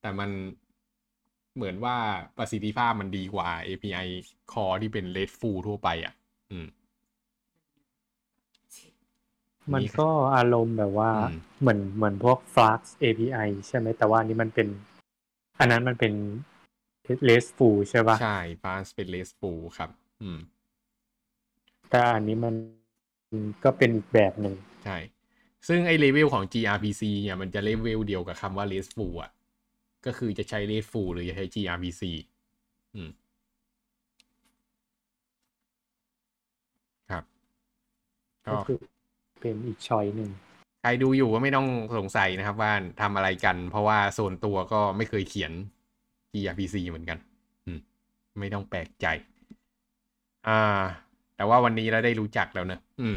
[0.00, 0.30] แต่มัน
[1.54, 1.96] เหมือนว่า
[2.38, 4.06] ประสิทธิภาพมันดีกว่า API
[4.52, 6.14] call ที่เป็น RESTful ทั่วไปอะ
[6.50, 6.66] อืม
[9.74, 14.68] มันก็อารมณ์แบบว่าอืมเหมือนเหมือนพวก Flux API ใช่ไหม แต่ว่าอันนี้มันเป็น
[15.58, 16.12] อันนั้นมันเป็น
[17.28, 19.90] RESTful ใช่ปะใช่ฟาสเป็นเลสฟูครับ
[20.22, 20.38] อืม
[21.90, 22.54] แต่อันนี้มัน
[23.64, 24.98] ก็เป็นอีกแบบหนึ่งใช่
[25.68, 29.30] ซึ่งไอ้เลเวลของ gRPC เนี่ยมันจะเลเวลเดียวกับคำว่า RESTful อะ
[30.06, 32.02] ก็คือจะใช้ RESTful หรือจะใช้ gRPC
[32.94, 33.10] อืม
[37.10, 37.24] ครับ
[38.46, 38.78] ก็ก็คือ
[39.40, 40.30] เป็นอีกช้อยหนึ่ง
[40.82, 41.66] ใครดูอยู่ก็ไม่ต้อง
[41.98, 45.52] สงสัยนะครับว่าทำอะไรกัน เพราะว่าโซนตัวก็ไม่เคยเขียน
[46.32, 47.18] gRPC เหมือนกัน
[47.66, 47.78] อืม
[48.40, 49.06] ไม่ต้องแปลกใจ
[50.48, 50.82] อ่า
[51.40, 53.16] แต่ว่าวันนี้เราได้รู้จักแล้วเนอะอืม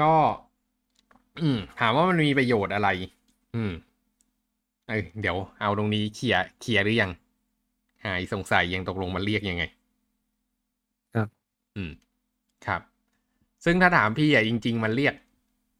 [0.00, 0.12] ก็
[1.40, 2.88] อืม ถามว่ามันมีประโยชน์อะไร
[3.54, 3.72] อืม
[4.88, 7.10] เอ้ยเดี๋ยวเอาตรงนี้เคลียร์เคลียร์หรือยัง
[8.04, 9.64] หายสงสัยยังตกลงมันเรียกยังไง
[11.14, 11.28] ครับ
[11.76, 11.92] อืม
[12.66, 12.80] ครับ
[13.64, 15.14] ซึ่งถ้าถามพี่อะจริง ๆ มันเรียก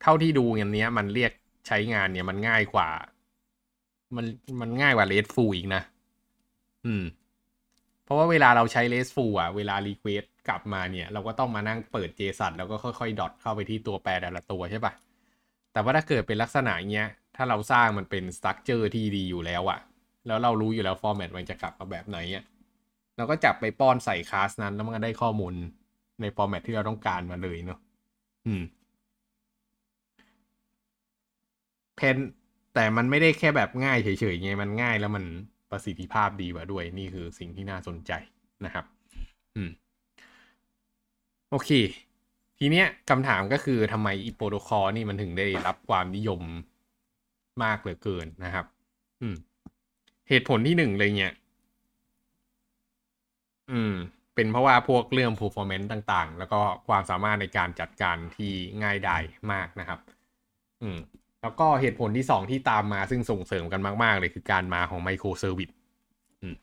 [0.02, 1.32] เท่าที่ดูอย่างเนี้ย มันเรียก
[1.66, 2.88] ใช้งานเนี่ยมันง่ายกว่า
[4.16, 4.26] มัน
[4.60, 5.82] มันง่ายกว่าเลสฟูอีกนะ
[6.84, 7.04] อืม
[8.04, 14.92] เพราะว่าเวลาเราใช้เลสฟูอะ เวลารีเควส กลับมาเนี่ย เราก็ต้องมานั่งเปิด JSON แล้วก็ค่อยๆดอทเข้าไปที่ตัวแปรแต่ละตัวใช่ปะ
[15.72, 19.78] แต่ว่าถ้าเกิดเป็นลักษณะเนี้ย ถ้าเราสร้างมันเป็น structure ที่ดีอยู่แล้วอะ
[20.26, 22.44] แล้วเรารู้อยู่แล้ว format มันจะกลับมาแบบไหนอะ
[23.16, 25.54] เราก็จับไปป้อนใส่คลาสนั้น แล้วมันก็ได้ข้อมูล
[26.20, 27.78] ใน format ที่เราต้องการมาเลยเนาะ
[28.46, 28.62] อืม
[31.96, 32.16] เพน
[32.74, 35.24] แต่มันไม่ได้แค่แบบง่ายเฉยๆไงมันง่ายแล้วมัน
[35.70, 38.12] ประสิทธิภาพดีกว่าด้วย นี่คือสิ่งที่น่าสนใจ
[38.64, 38.84] นะครับ
[39.56, 39.70] อืม
[41.52, 41.70] โอเค
[42.58, 46.42] ทีเนี้ยคำถามก็คือทำไมอีโปรโตคอลนี่มันถึงได้รับความนิยม
[47.62, 48.66] มากเหลือเกินนะครับ
[49.20, 49.36] อืม
[50.28, 51.34] เหตุผลที่หนึ่งเลยเนี่ย
[53.72, 53.94] อืม
[54.34, 59.98] เป็นเพราะว่าพวกเรื่อง performance ต่างๆ แล้วก็ความสามารถในการจัดการที่ง่ายดายมากนะครับ
[60.82, 60.98] อืม
[61.42, 65.70] แล้วก็เหตุผลที่สองที่ตามมาซึ่งส่งเสริมกันมาก ๆ เลยคือการมาของ microservice
[66.42, 66.54] อืม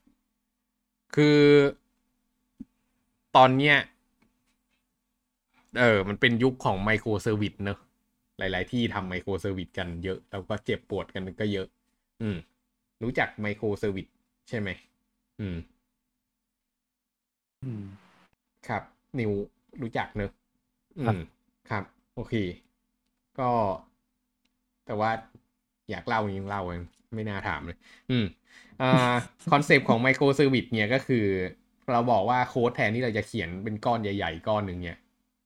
[1.15, 1.39] คือ
[3.37, 3.77] ตอนเนี้ย
[5.77, 7.77] เออ มันเป็นยุคของ microservice เนอะ
[8.37, 11.67] หลาย ๆ ที่ทำ microservice กันเยอะ แล้วก็เจ็บปวดกันก็เยอะ
[12.21, 12.37] อืม
[13.03, 14.07] รู้จัก microservice
[14.49, 14.69] ใช่ไหม
[15.39, 15.57] อืม
[17.63, 17.83] อืม
[18.67, 18.83] ครับ
[19.19, 19.31] นิว
[19.81, 20.31] รู้จักเนอะ
[20.99, 21.19] อืม
[21.69, 21.83] ครับ ครับ
[22.15, 22.33] โอเค
[23.39, 23.51] ก็
[24.85, 25.11] แต่ว่า
[25.89, 26.83] อยากเล่ายังเล่าเอง
[27.15, 27.77] ไม่น่าถามเลย
[28.11, 28.25] อืม
[28.81, 29.13] อ่า
[29.51, 31.25] concept ของ microservice เนี่ยก็คือ
[31.91, 34.99] เราบอกว่าโค้ดแทนที่เราจะเขียนเป็นก้อนใหญ่ ๆ ก้อนหนึ่งเนี่ย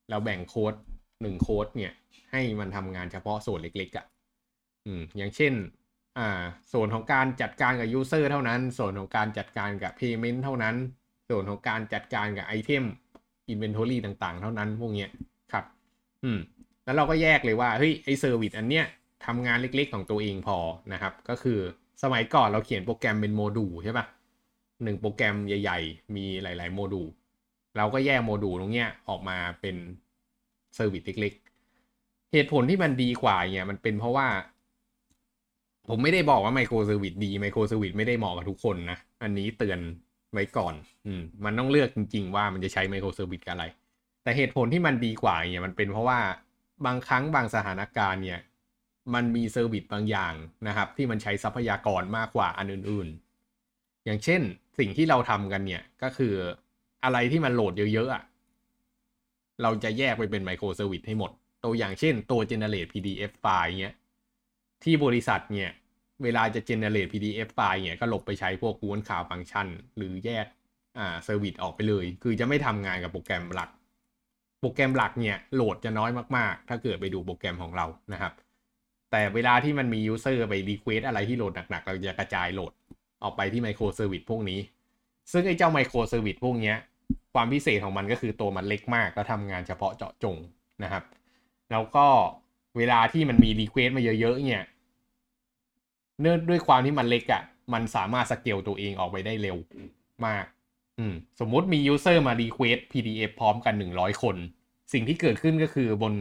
[0.10, 0.74] เราแบ่งโค้ด
[1.22, 1.92] หนึ่งโค้ดเนี่ย
[2.32, 4.06] ให้มันทำงานเฉพาะส่วนเล็กๆอะ่ะ
[4.86, 5.54] อืมอย่างเช่น
[6.18, 6.42] อ่า
[6.74, 10.76] ส่วนของการจัดการกับ user เท่านั้น ส่วนของการจัดการกับ Payment เท่านั้น
[11.30, 12.84] ส่วนของการจัดการกับ item
[13.52, 15.10] Inventory ต่างๆ เท่านั้นพวกเนี้ย
[15.52, 15.66] ครับ
[16.24, 16.40] อืม
[16.86, 18.86] แล้วเราก็แยกเลยว่าเฮ้ยไอ service อันเนี้ย
[19.26, 20.58] ทำงานเล็กๆของตัวเองพอ
[20.94, 21.60] นะครับ ก็คือ
[22.04, 24.06] สมัยก่อนเราเขียนโปรแกรมเป็นโมดูลใช่ปะ
[24.84, 27.08] หนึ่งโปรแกรมใหญ่ ๆ มีหลาย ๆ โมดูล
[27.78, 29.76] เราก็แยกโมดูลตรงเนี้ยออกมาเป็น
[30.76, 34.28] service เล็กๆ เหตุผลที่มันดีกว่าเนี่ยมันเป็นเพราะว่า
[35.88, 39.80] ผมไม่ได้บอกว่า microservice ดี microservice ไม่ได้เหมาะกับทุกคนนะ อันนี้เตือน
[40.34, 40.74] ไว้ก่อน
[41.06, 43.66] อืม มันต้องเลือกจริง ๆ ว่ามันจะใช้ microservice กับอะไร
[44.24, 46.20] แต่เหตุผลที่มันดีกว่าเนี่ยมันเป็นเพราะว่า
[46.86, 48.40] บางครั้งบางสถานการณ์เนี่ย
[49.14, 50.34] มันมี service บางอย่าง
[50.68, 53.08] นะครับ ที่มันใช้ทรัพยากรมากกว่าอันอื่น
[53.58, 54.42] ๆ อย่างเช่น
[54.80, 56.34] สิ่งที่เราทำกันเนี่ยก็คือ
[57.04, 58.24] อะไรที่มันโหลดเยอะๆอะ
[59.62, 61.32] เราจะแยกไปเป็น microservice ให้หมด
[61.64, 63.96] ตัวอย่างเช่นตัว generate PDF ไฟล์เนี้ย
[64.84, 65.72] ที่บริษัทเนี่ย
[66.24, 70.46] เวลาจะ generate PDF ไฟล์เนี่ย ก็หลบไปใช้พวก Google Cloud Function หรือแยก
[70.98, 73.70] อ่า service ออกไปเลย คือจะไม่ทำงานกับโปรแกรมหลัก
[74.62, 78.34] โปรแกรมหลักเนี่ย โหลดจะน้อยมากๆ ถ้าเกิดไปดูโปรแกรมของเรานะครับ
[79.12, 82.74] แต่เวลาที่มันมี user ไป request อะไรที่โหลดหนักๆ เราจะกระจายโหลด
[83.24, 84.60] ออกไปที่ microservice พวกนี้
[85.32, 86.78] ซึ่งไอ้เจ้า microservice พวกเนี้ย
[87.34, 90.38] ความพิเศษของมันก็คือตัวมันเล็กมากแล้วทำงานเฉพาะเจาะจง
[90.84, 91.04] นะครับ
[91.72, 92.08] แล้วก็
[92.78, 94.66] เวลาที่มันมี request มาเยอะๆเนี่ย
[96.22, 97.44] เนื่องด้วยความที่มันเล็กอะ่ะ
[97.74, 99.58] มันสามารถสเกลตัวเองออกไปได้เร็ว
[100.26, 100.46] มาก
[101.00, 104.36] อืมสมมุติมี user มา request PDF พร้อมกัน 100 คน
[104.94, 106.14] สิ่งที่เกิดขึ้นก็คือบน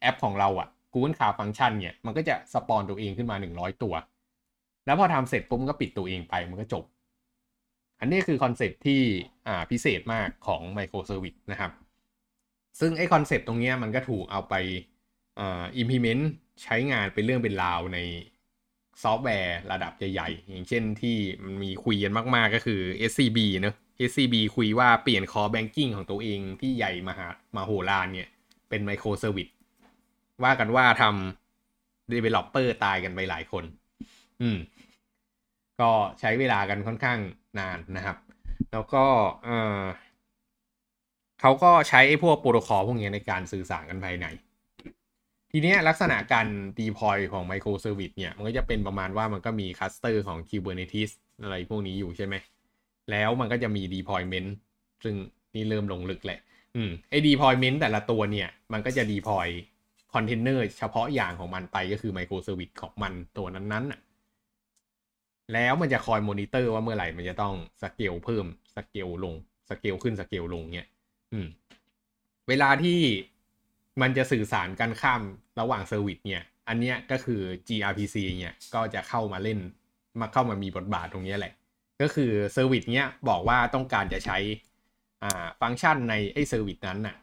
[0.00, 3.94] แอปของเราอะ่ะ Google Cloud Function เนี่ย มันก็จะ spawn ตัวเองขึ้นมา 100 ตัว
[4.86, 6.84] แล้วพอทำเสร็จปุ๊บก็ปิดตัวเองไปมันก็จบ
[8.00, 9.00] อันนี้คือ concept ที่
[9.70, 11.72] พิเศษมากของ Microservice นะครับ
[12.80, 14.54] ซึ่งไอ้ concept ตรงนี้มันก็ถูกเอาไป
[15.38, 16.24] อ่า implement
[16.62, 17.98] ใช้งานเป็นเรื่องเป็นราวใน
[19.02, 23.74] ซอฟต์แวร์ระดับใหญ่ๆ อย่างเช่นที่มันมีคุยกันมาก ๆ ก็คือ SCB เนอะ
[24.10, 28.28] SCB คุยว่าเปลี่ยน core banking ของตัวเองที่ใหญ่มหามาโหฬารเนี่ย
[28.68, 29.52] เป็น microservice
[30.44, 33.64] ว่ากันว่าทำ developer ตายกันไปหลายคน
[34.42, 34.58] อืม
[35.80, 37.18] ก็ใช้เวลากันค่อนข้าง
[37.58, 38.16] นานนะครับ
[38.72, 39.04] แล้วก็
[39.44, 39.80] เออ
[41.40, 44.26] เขาก็ใช้ไอ้พวกโปรโตคอลพวกนี้ในการสื่อสารกันภายใน
[45.52, 46.46] ทีนี้ลักษณะการ
[46.80, 52.34] deploy ของ microservice เนี่ย มันก็จะเป็นประมาณว่ามันก็มี cluster ของ Kubernetes อะไรพวกนี้อยู่ใช่ไหม
[53.10, 54.50] แล้วมันก็จะมี deployment
[55.04, 55.14] ซึ่ง
[55.54, 56.40] นี่เริ่มลงลึกแหละ
[56.76, 59.48] อืมไอ้ deployment แต่ละตัวเนี่ย มันก็จะ deploy
[60.14, 64.00] container เฉพาะอย่างของมันไปก็คือ microservice ของมันตัวนั้นๆน่ะ
[65.52, 69.34] แล้วมันจะคอยมอนิเตอร์ว่าเมื่อไหร่มันจะต้องสเกลเพิ่มสเกลลง
[69.70, 70.88] สเกลขึ้นสเกลลงเนี่ย
[71.32, 71.46] อืม
[72.48, 73.00] เวลาที่
[74.00, 75.22] มันจะสื่อสารกันข้าม
[75.60, 79.58] ระหว่าง service เนี่ย อันเนี้ยก็คือ gRPC เนี่ยก็จะเข้ามาเล่น
[80.20, 81.52] มาเข้ามามีบทบาทตรงนี้แหละ
[82.00, 84.38] ก็คือ service เนี้ยบอกว่าต้องการจะใช้
[85.22, 87.16] อ่าฟังก์ชันในไอ้ service นั้นน่ะ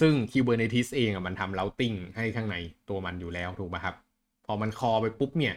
[0.00, 2.56] ซึ่ง Kubernetes เองอะมันทำ routing ให้ข้างใน
[2.88, 3.94] ตัวมันอยู่แล้วถูกไหมครับ
[4.46, 5.54] พอมัน call ไปปุ๊บเนี่ย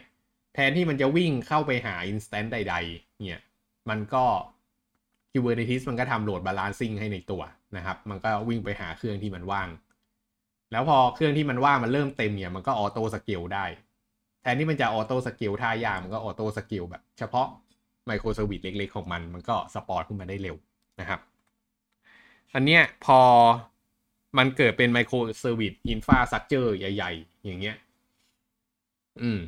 [0.54, 3.42] แทนที่มันจะวิ่งเข้าไปหา instance ใด ๆ เนี่ย
[3.90, 4.26] มันก็
[5.32, 7.42] Kubernetes มันก็ทำโหลด balancing ให้ในตัว
[7.78, 9.70] นะครับ มันก็วิ่งไปหาเครื่องที่มันว่าง
[10.72, 13.66] แล้วพอเครื่องที่มันว่างมันเริ่มเต็มเนี่ย มันก็ auto scale ได้
[14.42, 17.48] แทนที่มันจะ auto scale ท่ายากมันก็ auto scale แบบเฉพาะ
[18.08, 20.56] microservice เล็กๆ ของมัน มันก็ spawn ขึ้นมาได้เร็ว
[21.00, 21.20] นะครับ
[22.54, 23.20] อันเนี้ยพอ
[24.38, 27.76] มันเกิดเป็น microservice infrastructure ใหญ่ ๆ อย่างเงี้ย
[29.22, 29.40] อืม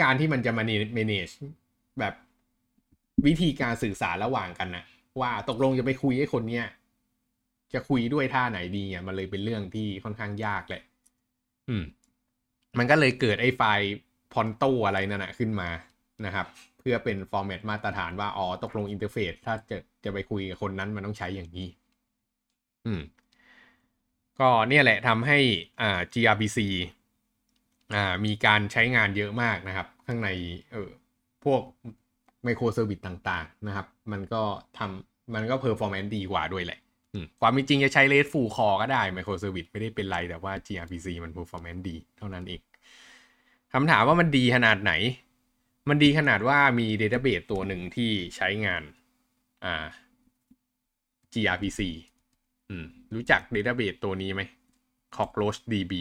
[0.00, 0.64] การที่มันจะมา
[0.96, 1.34] manage
[1.98, 2.14] แบบ
[3.26, 4.84] วิธีการสื่อสารระหว่างกันนะ
[5.20, 6.66] ว่าตกลงจะไปคุยไอ้คนเนี้ย
[7.74, 10.82] จะคุยด้วยท่าไหนดีอะมันเลยเป็นเรื่องที่ค่อนข้างยากแหละ
[11.68, 11.84] อืม
[12.78, 13.88] มันก็เลยเกิดไอ้ไฟล์
[14.32, 15.68] proto อะไรนั่นนะขึ้นมา
[16.26, 16.46] นะครับ
[16.78, 21.68] เพื่อเป็น format มาตรฐานว่าอ๋อตกลง interface ถ้าจะจะไปคุยกับคนนั้นมันต้องใช้อย่างนี้
[22.86, 23.00] อืม
[24.40, 25.38] ก็เนี่ยแหละทำให้
[25.80, 26.58] อ่า gRPC
[28.24, 30.28] มีการใช้งานเยอะมากนะครับ ข้างใน
[30.72, 30.90] เออ
[31.44, 31.62] พวก
[32.44, 34.42] microservice ต่างๆนะครับ มันก็
[34.78, 36.80] ทำมันก็ performance ดีกว่าด้วยแหละ
[37.40, 42.60] ความจริงจะใช้ RESTful call ก็ได้ microservice ไม่ได้เป็นไร แต่ว่า gRPC มัน performance ดีเท่านั้นเอง
[43.72, 44.92] คำถามว่ามันดีขนาดไหน
[45.88, 48.82] มันดีขนาดว่ามี database ตัวหนึ่งที่ใช้งาน
[49.64, 49.86] อ่า
[51.32, 51.80] gRPC
[52.70, 54.42] อืมรู้จักเดต้าเบสตัวนี้ไหม
[55.16, 55.92] CockroachDB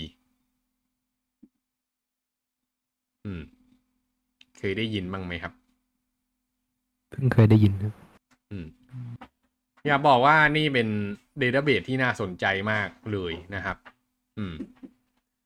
[3.27, 3.41] อืม
[4.57, 5.53] เคยได้ยินบ้างไหมครับ
[7.11, 7.93] เพิ่งเคยได้ยินครับ
[8.51, 8.65] อืม
[9.87, 10.87] อยากบอกว่านี่เป็น
[11.39, 13.77] เดต้าเบสที่น่าสนใจมากเลยนะครับ
[14.37, 14.53] อืม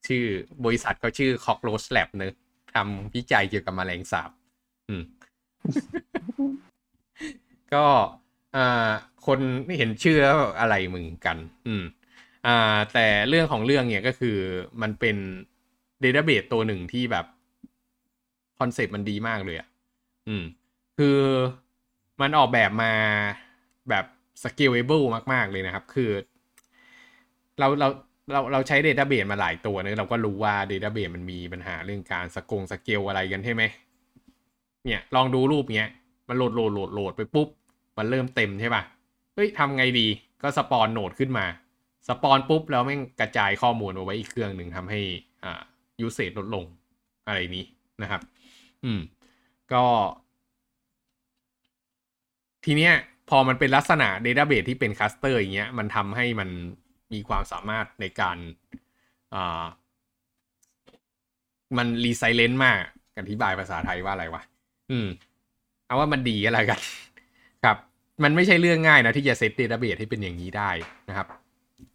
[0.07, 0.23] ชื่อ
[0.65, 2.33] บริษัทก็ชื่อ Cockroach Lab เนอะ
[2.73, 4.29] ทำวิจัยเกี่ยวกับแมลงสาบ
[4.89, 5.03] อืม
[7.73, 7.85] ก็
[8.55, 8.89] อ่า
[9.25, 11.83] คนไม่เห็นชื่อแล้วอะไรมึงกัน อืม
[12.47, 14.37] อ่า แต่เรื่องของเรื่องเนี่ยก็คือ
[14.81, 15.17] มันเป็น
[16.01, 17.40] เดต้าเบสตัวหนึ่งที่แบบค
[18.63, 19.67] อนเซปต์มันดีมากเลยอะ
[20.27, 20.43] อืม
[20.97, 21.19] คือ
[22.21, 22.93] มันออกแบบมา
[23.89, 24.05] แบบ
[24.43, 26.11] scalable มาก ๆ เลยนะครับ คือ
[27.59, 27.87] เราเรา
[28.31, 33.63] เราเราใช้เดต้าเบสมาหลายตัวเนะเราก็รู้ว่าเดต้าเบสมันมีปัญหาเรื่องการสกงสเกลอะไรกันใช่ไหม
[34.85, 35.89] เนี่ย ลองดูรูปเนี้ย
[36.29, 37.49] มัน load load load load ไปปุ๊บ
[37.97, 38.83] มันเริ่มเต็มใช่ป่ะ
[39.35, 40.07] เฮ้ยทำไงดี
[40.41, 41.45] ก็ spawn node ขึ้นมา
[42.07, 44.99] spawn ปุ๊บ แล้วแม่งกระจายข้อมูลเอาไว้อีกเครื่องหนึ่งทำให้
[45.43, 45.61] อ่า
[46.01, 46.65] usage ลดลง
[47.27, 47.65] อะไรนี้
[48.01, 48.21] นะครับ
[48.83, 48.99] อืม
[49.73, 49.83] ก็
[52.65, 52.93] ทีเนี้ย
[53.29, 56.49] พอมันเป็นลักษณะ database ที่เป็น cluster อย่างเงี้ย มันทำให้มัน
[57.13, 58.37] มีความสามารถในการ
[59.33, 59.63] อ่า
[61.77, 62.79] มันรีไซเลนต์มาก
[63.19, 64.41] อธิบายภาษาไทยว่าอะไรวะ
[64.91, 65.07] อืม
[65.85, 66.79] เอาว่ามันดีอะไรกัน
[67.63, 67.77] ครับ
[68.23, 70.69] มันไม่ใช่เรื่องง่ายนะที่จะเซตเดต้าเบสให้เป็นอย่างนี้ได้
[71.09, 71.27] นะครับ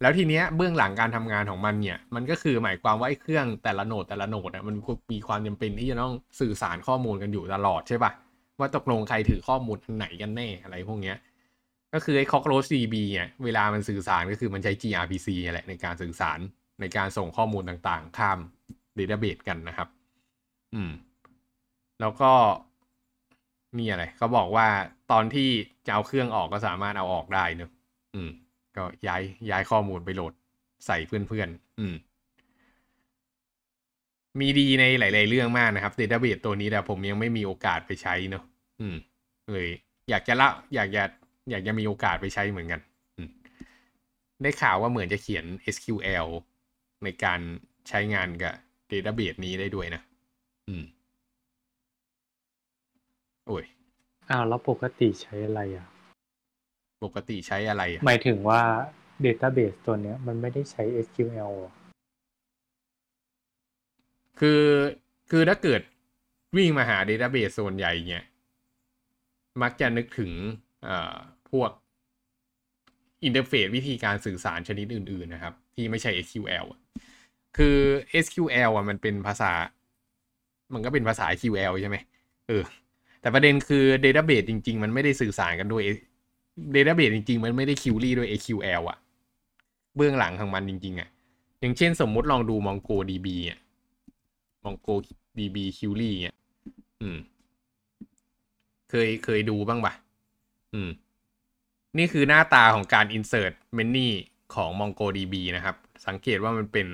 [0.01, 4.75] แล้วทีเนี้ยเบื้องหลังการทำงานของมันเนี่ยมันก็คือหมายความว่าไอ้เครื่องแต่ละโหนดแต่ละโหนดอะมัน
[5.13, 8.11] มีความจำเป็นที่จะต้องสื่อสารข้อมูลกันอยู่ตลอดใช่ปะ
[8.59, 11.17] ว่าตกลงใครถือข้อมูลอันไหนกันแน่อะไรพวกเนี้ย
[11.93, 16.39] ก็คือไอ้ Cockroach DB เนี่ยเวลามันสื่อสารก็คือมันใช้ gRPC แหละในการสื่อสาร
[16.81, 18.39] ในการส่งข้อมูลต่างๆ ข้าม
[18.95, 19.87] เดต้าเบสกันนะครับ
[20.73, 20.91] อืม
[22.01, 22.31] แล้วก็
[23.77, 24.67] นี่อะไรเขาบอกว่า
[25.11, 25.49] ตอนที่
[25.85, 27.71] จะเอาเครื่องออกก็สามารถเอาออกได้เนอะ
[28.15, 28.29] อืม
[28.77, 30.33] ก็ย้ายย้ายข้อมูลไปโหลด
[30.85, 31.95] ใส่เพื่อนๆ อืม
[34.39, 38.43] มีดีในหลาย ๆ เรื่องมากนะครับเดต้าเบสตัวนี้แต่ผมยังไม่มีโอกาสไปใช้เนอะ
[38.81, 38.95] อืม
[39.51, 39.69] เลย
[40.09, 41.03] อยากจะละอยากจะ
[41.49, 42.81] อยากจะมีโอกาสไปใช้เหมือนกัน
[44.41, 46.27] ได้ข่าวว่าเหมือนจะเขียน SQL
[47.03, 47.39] ในการ
[47.87, 48.53] ใช้งานกับ
[48.89, 50.01] เดต้าเบสนี้ได้ด้วยนะ
[50.67, 50.83] อืม
[53.47, 53.63] โอ้ย
[54.29, 55.87] อ้าว แล้วปกติใช้อะไรอะ
[57.03, 58.61] ปกติใช้อะไรอะหมายถึงว่า
[59.25, 61.71] Database ตัวเนี้ย มันไม่ได้ใช้ SQL หรอ
[64.39, 64.63] คือ
[65.31, 65.81] คือถ้าเกิด
[66.55, 68.23] วิ่งมาหา Database ส่วนใหญ่เนี่ย
[69.61, 70.31] มักจะนึกถึง
[70.83, 71.17] เอ่อ
[71.51, 71.71] พวก
[73.23, 76.79] interface วิธีการสื่อสารชนิดอื่น ๆ นะครับ ที่ไม่ใช่ SQL อะ
[77.57, 77.77] คือ
[78.25, 79.51] SQL อะมันเป็นภาษา
[80.73, 81.97] มันก็เป็นภาษา SQL ใช่ไหม
[82.47, 82.63] เออ
[83.21, 85.83] แต่ประเด็นคือ Database จริง ๆ มันไม่ได้สื่อสารกันด้วย
[86.73, 88.97] Database จริง ๆ มันไม่ได้ query ด้วย SQL อะ
[89.95, 91.09] เบื้องหลังของมันจริง ๆอะ
[91.59, 93.59] อย่างเช่นสมมุติลองดู MongoDB อะ
[94.65, 96.35] MongoDB Query อะ
[97.01, 97.17] อืม
[98.89, 99.93] เคยเคยดูบ้างปะ
[100.73, 100.89] อืม
[101.97, 104.07] นี่คือหน้าตาของการ insert many
[104.55, 105.75] ของ MongoDB นะครับ
[106.07, 106.87] สังเกตว่ามันเป็น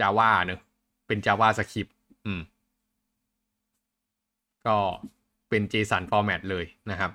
[0.00, 0.60] Java เนอะ
[1.06, 1.92] เป็น Java Script
[2.26, 2.40] อืม
[4.66, 4.76] ก็
[5.48, 7.10] เป็น JSON format เลยนะครับ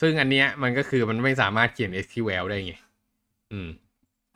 [0.00, 2.74] ซึ่งอันเนี้ยมันก็คือมันไม่สามารถเขียน SQL ได้ไง
[3.52, 3.68] อืม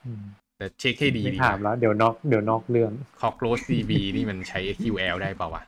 [0.04, 0.24] อืม
[0.56, 5.62] แต่เช็คให้ดีไม่ดีถามแล้ว เดี๋ยวนอกเดี๋ยวนอกเรื่อง Cockroach DB นี่มันใช้ SQL ได้เปล่าวะ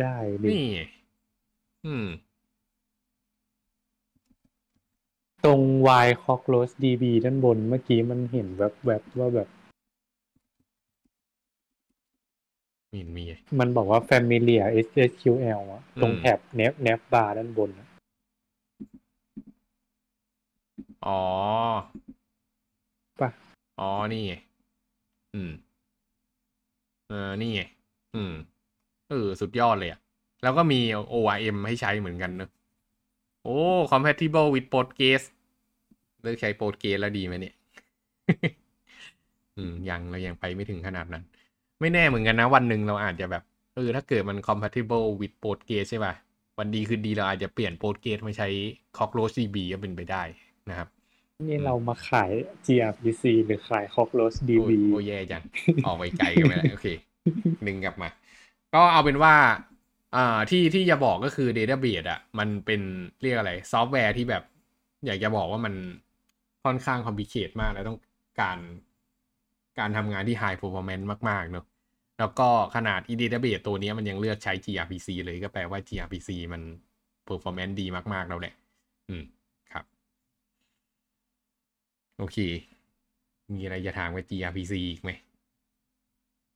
[0.00, 0.80] ได้ดินี่ไง
[1.86, 2.06] อืม
[5.44, 5.60] ตรง
[6.04, 9.48] y cockroach db ด้านบนเมื่อกี้มันเห็นแวบๆว่าแบบ
[12.92, 13.24] มีมี
[13.60, 17.86] มันบอกว่า familiar SQL อะตรงอืมแถบ nav nav bar ด้านบนอะ
[21.06, 21.20] อ๋อ
[23.20, 23.30] ป่ะ
[23.80, 24.34] อ๋อ นี่ไง
[25.34, 25.50] อืม
[27.08, 27.62] เออ นี่ไง
[28.14, 28.32] อืม
[29.10, 30.00] เออ สุดยอดเลยอะ
[30.42, 30.80] แล้วก็มี
[31.12, 32.50] ORM ให้ใช้เหมือนกันเนอะ
[33.42, 33.56] โอ้
[33.92, 35.22] compatible with Postgres
[36.22, 37.54] เลิกใช้ Postgres แล้วดีไหมเนี่ย
[39.56, 41.24] อืม ยังเรายังไปไม่ถึงขนาดนั้น
[41.80, 43.42] ไม่แน่เหมือนกันนะ วันหนึ่งเราอาจจะแบบ
[43.74, 46.14] เออถ้าเกิดมัน compatible with Postgres ใช่ป่ะ
[46.58, 48.48] วันดีคือดีเราอาจจะเปลี่ยน Postgres มาใช้
[48.98, 50.22] Cockroach DB ก็เป็นไปได้
[50.70, 50.88] นะครับ
[51.48, 52.30] นี่เรามาขาย
[52.66, 55.42] gRPC หรือขาย cockroach โอ้ db ยโอ้ยแย่จัง
[55.86, 56.86] ออกไปไกลกันไปแล้วโอเค
[57.64, 58.08] หนึ่งกลับมา
[58.74, 59.34] ก็เอาเป็นว่า
[60.16, 62.80] อ่าที่ที่จะบอกก็คือ Database อะ มันเป็น
[63.22, 64.42] เรียกอะไรซอฟต์แวร์ที่แบบ
[65.06, 65.74] อยากจะบอกว่ามัน
[66.64, 67.98] ค่อนข้างคอมพลีเคทมากแล้วต้อง
[68.40, 68.58] การ
[69.78, 71.64] การทำงานที่ High Performance มาก ๆ เนอะ
[72.18, 76.62] แล้วก็ขนาด e database ตัวเนี้ยมันยังเลือกใช้ gRPC เลยก็แปลว่า gRPC มัน
[77.28, 78.54] performance ดีมาก ๆ แล้วแหละ
[79.08, 79.24] อืม
[79.72, 79.84] ครับ
[82.18, 82.38] โอเค
[83.54, 85.10] มีอะไรจะถามกับ gRPC อีกไหม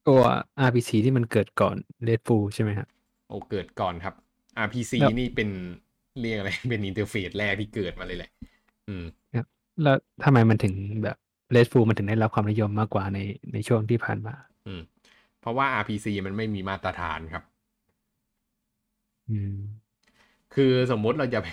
[0.08, 0.20] ตัว
[0.66, 2.88] RPC ที่มันเกิดก่อน Redfoo ใช่ไหมครับ
[3.28, 4.14] โอ้เกิดก่อนครับ
[4.64, 5.48] RPC แล้วนี่เป็น
[6.20, 8.30] เรียกอะไร เป็น interface แรกที่เกิดมาเลยแหละ
[8.88, 9.04] อืม
[9.82, 11.16] แล้วทำไมมันถึงแบบ
[11.54, 13.18] RESTful มันถึงได้รับความนิยมมากกว่าใน
[13.52, 14.34] ในช่วงที่ผ่านมา
[14.66, 14.80] อืม
[15.40, 17.42] เพราะว่า RPC มันไม่มีมาตรฐานครับ
[19.28, 19.52] อืม
[20.54, 21.46] คือสมมุติเราจะไป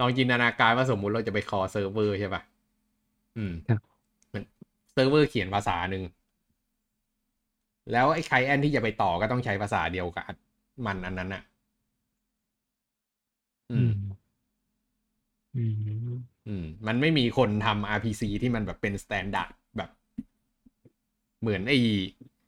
[0.00, 2.42] ลองจินตนาการว่าสมมุติเราจะไป call server ใช่ปะ
[3.36, 3.98] อืมครับ
[4.34, 4.42] มัน
[4.92, 6.02] เซิร์ฟเวอร์เขียนภาษาหนึ่ง
[7.92, 10.24] แล้วไอ้ client ที่จะไปต่อก็ต้องใช้ภาษาเดียวกับ
[10.86, 11.42] มันอันนั้นอะ
[13.70, 14.28] อือืมม
[15.54, 15.58] อื
[16.06, 19.90] ม อืมมันไม่มีคนทำ RPC ที่มันแบบเป็น standard แบบ
[21.40, 21.76] เหมือนไอ้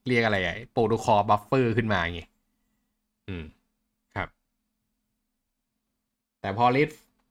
[0.07, 2.21] เรียกอะไรอะ Protocol Buffer ขึ้นมาไง
[3.29, 3.45] อืม
[4.15, 4.29] ครับ
[6.41, 6.89] แต่พอ late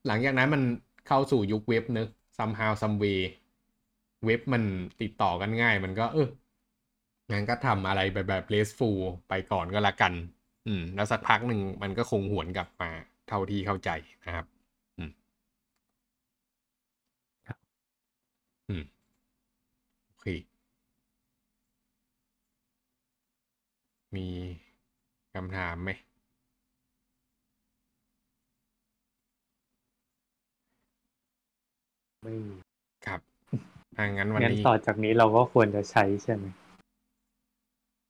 [0.07, 0.61] หลังจากนั้นมัน
[1.07, 3.19] เข้าสู่ยุคเว็บเนอะ somehow some way
[4.25, 4.63] เว็บมัน
[5.01, 6.27] ติดต่อกันง่าย มันก็ เออ
[7.31, 8.97] งั้นก็ทำอะไรแบบแบบ RESTful
[9.29, 10.13] ไปก่อนก็แล้วกัน
[10.67, 12.89] อืม แล้วสักพักหนึ่งมันก็คงหวนกลับมา
[13.27, 13.89] เท่าที่เข้าใจ
[14.25, 14.45] นะครับ
[14.97, 15.11] อืม
[17.47, 17.69] ครับ
[18.69, 18.83] อืม
[20.07, 20.25] โอ เค
[24.15, 24.27] มี
[25.33, 25.89] คำถามไหม
[32.23, 32.55] ไม่มี
[33.05, 33.19] ครับ
[33.95, 36.45] ถ้างั้นวันงั้นนี้ ต่อจากนี้เราก็ควรจะใช้ใช่ไหม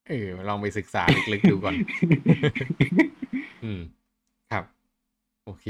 [0.07, 1.75] เออ ลองไปศึกษาลึกๆดูก่อน
[3.63, 3.81] อืม
[4.51, 4.63] ครับ
[5.45, 5.65] โอเค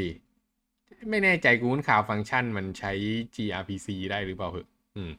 [1.10, 2.92] ไม่แน่ใจกูนข่าวฟังก์ชันมันใช้
[3.35, 5.12] gRPC ได้หรือเปล่าเหอะอืม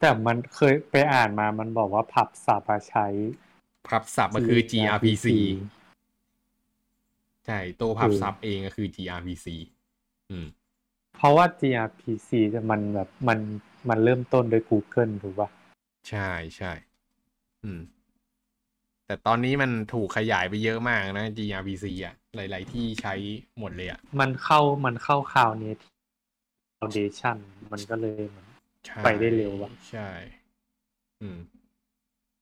[0.00, 3.06] แต่มันเคยไปอ่านมามันบอกว่าผับสับอะใช้
[3.88, 5.26] พับศัพท์มันคือ gRPC
[7.46, 9.46] ใช่ตัวพับศัพท์เองก็คือ gRPC
[10.30, 10.46] อืม
[11.16, 13.38] เพราะว่า gRPC จะมันแบบมัน
[13.88, 15.48] มันเริ่มต้นด้วย Google ถูกป่ะ
[16.08, 16.72] ใช่ใช่
[17.64, 17.80] อืม
[19.06, 23.14] แต่ตอนนี้มันถูกขยายไปเยอะมากนะ gRPC อะ หลาย ๆ ที่ใช้
[23.58, 25.72] หมดเลยอะ มันเข้ามันเข้าคราวนี้
[26.78, 27.36] Foundation
[27.72, 28.47] มันก็เลยเหมือนใช่
[29.04, 30.08] ไปได้เร็วอะใช่
[31.22, 31.38] อืม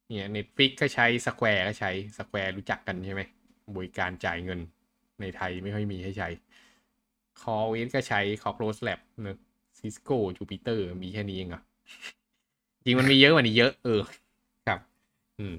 [0.06, 3.22] เนี่ย Netflix ก็ใช้ Square ก็ใช้ Square รู้จักกันใช่ไหม
[3.76, 4.60] บริการจ่ายเงิน
[5.20, 6.28] ในไทยไม่ค่อยมีให้ใช้
[7.42, 9.38] c o r e ก็ใช้ Cockroach Lab เนอะ
[9.78, 11.62] Cisco Jupyter มีแค่นี้เองเหรอ
[12.84, 14.00] จริงมันมีเยอะกว่านี้เยอะ เออ
[14.66, 14.80] ครับ
[15.38, 15.54] อืม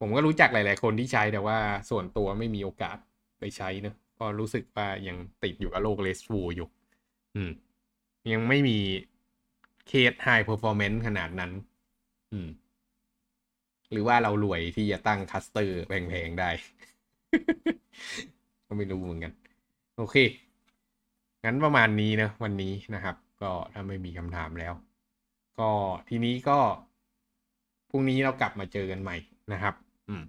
[0.00, 1.58] ผมก็รู้จักหลาย ๆ คนที่ใช้แต่ว่า
[1.90, 2.96] ส่วนตัวไม่มีโอกาส
[3.38, 6.68] ไปใช้เนอะก็รู้สึกว่ายังติดอยู่กับโลกเลสฟูอยู่
[7.36, 7.50] อืม
[8.32, 8.78] ยังไม่มี
[9.88, 11.52] เคส high performance ขนาดนั้น
[12.32, 12.48] อืม
[13.90, 16.50] หรือว่าเรารวยที่จะตั้ง cluster แพงๆได้
[18.66, 19.32] ก็ไม่รู้เหมือนกัน
[19.96, 20.16] โอเค
[21.44, 24.72] งั้นประมาณนี้นะวันนี้นะครับ ก็ถ้าไม่มีคำถามแล้ว
[25.58, 25.70] ก็
[26.08, 26.58] ทีนี้ก็
[27.90, 29.16] พรุ่งนี้เรากลับมาเจอกันใหม่
[29.52, 29.74] นะครับ
[30.08, 30.22] อืม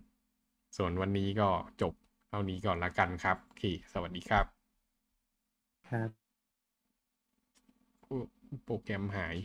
[0.77, 1.49] ส่วนวันนี้ก็
[1.81, 1.93] จบ
[2.29, 4.45] เท่านี้ก่อนละกันครับ โอเค สวัสดีครับ
[5.89, 6.29] ครับ
[8.63, 9.35] โปรแกรมหาย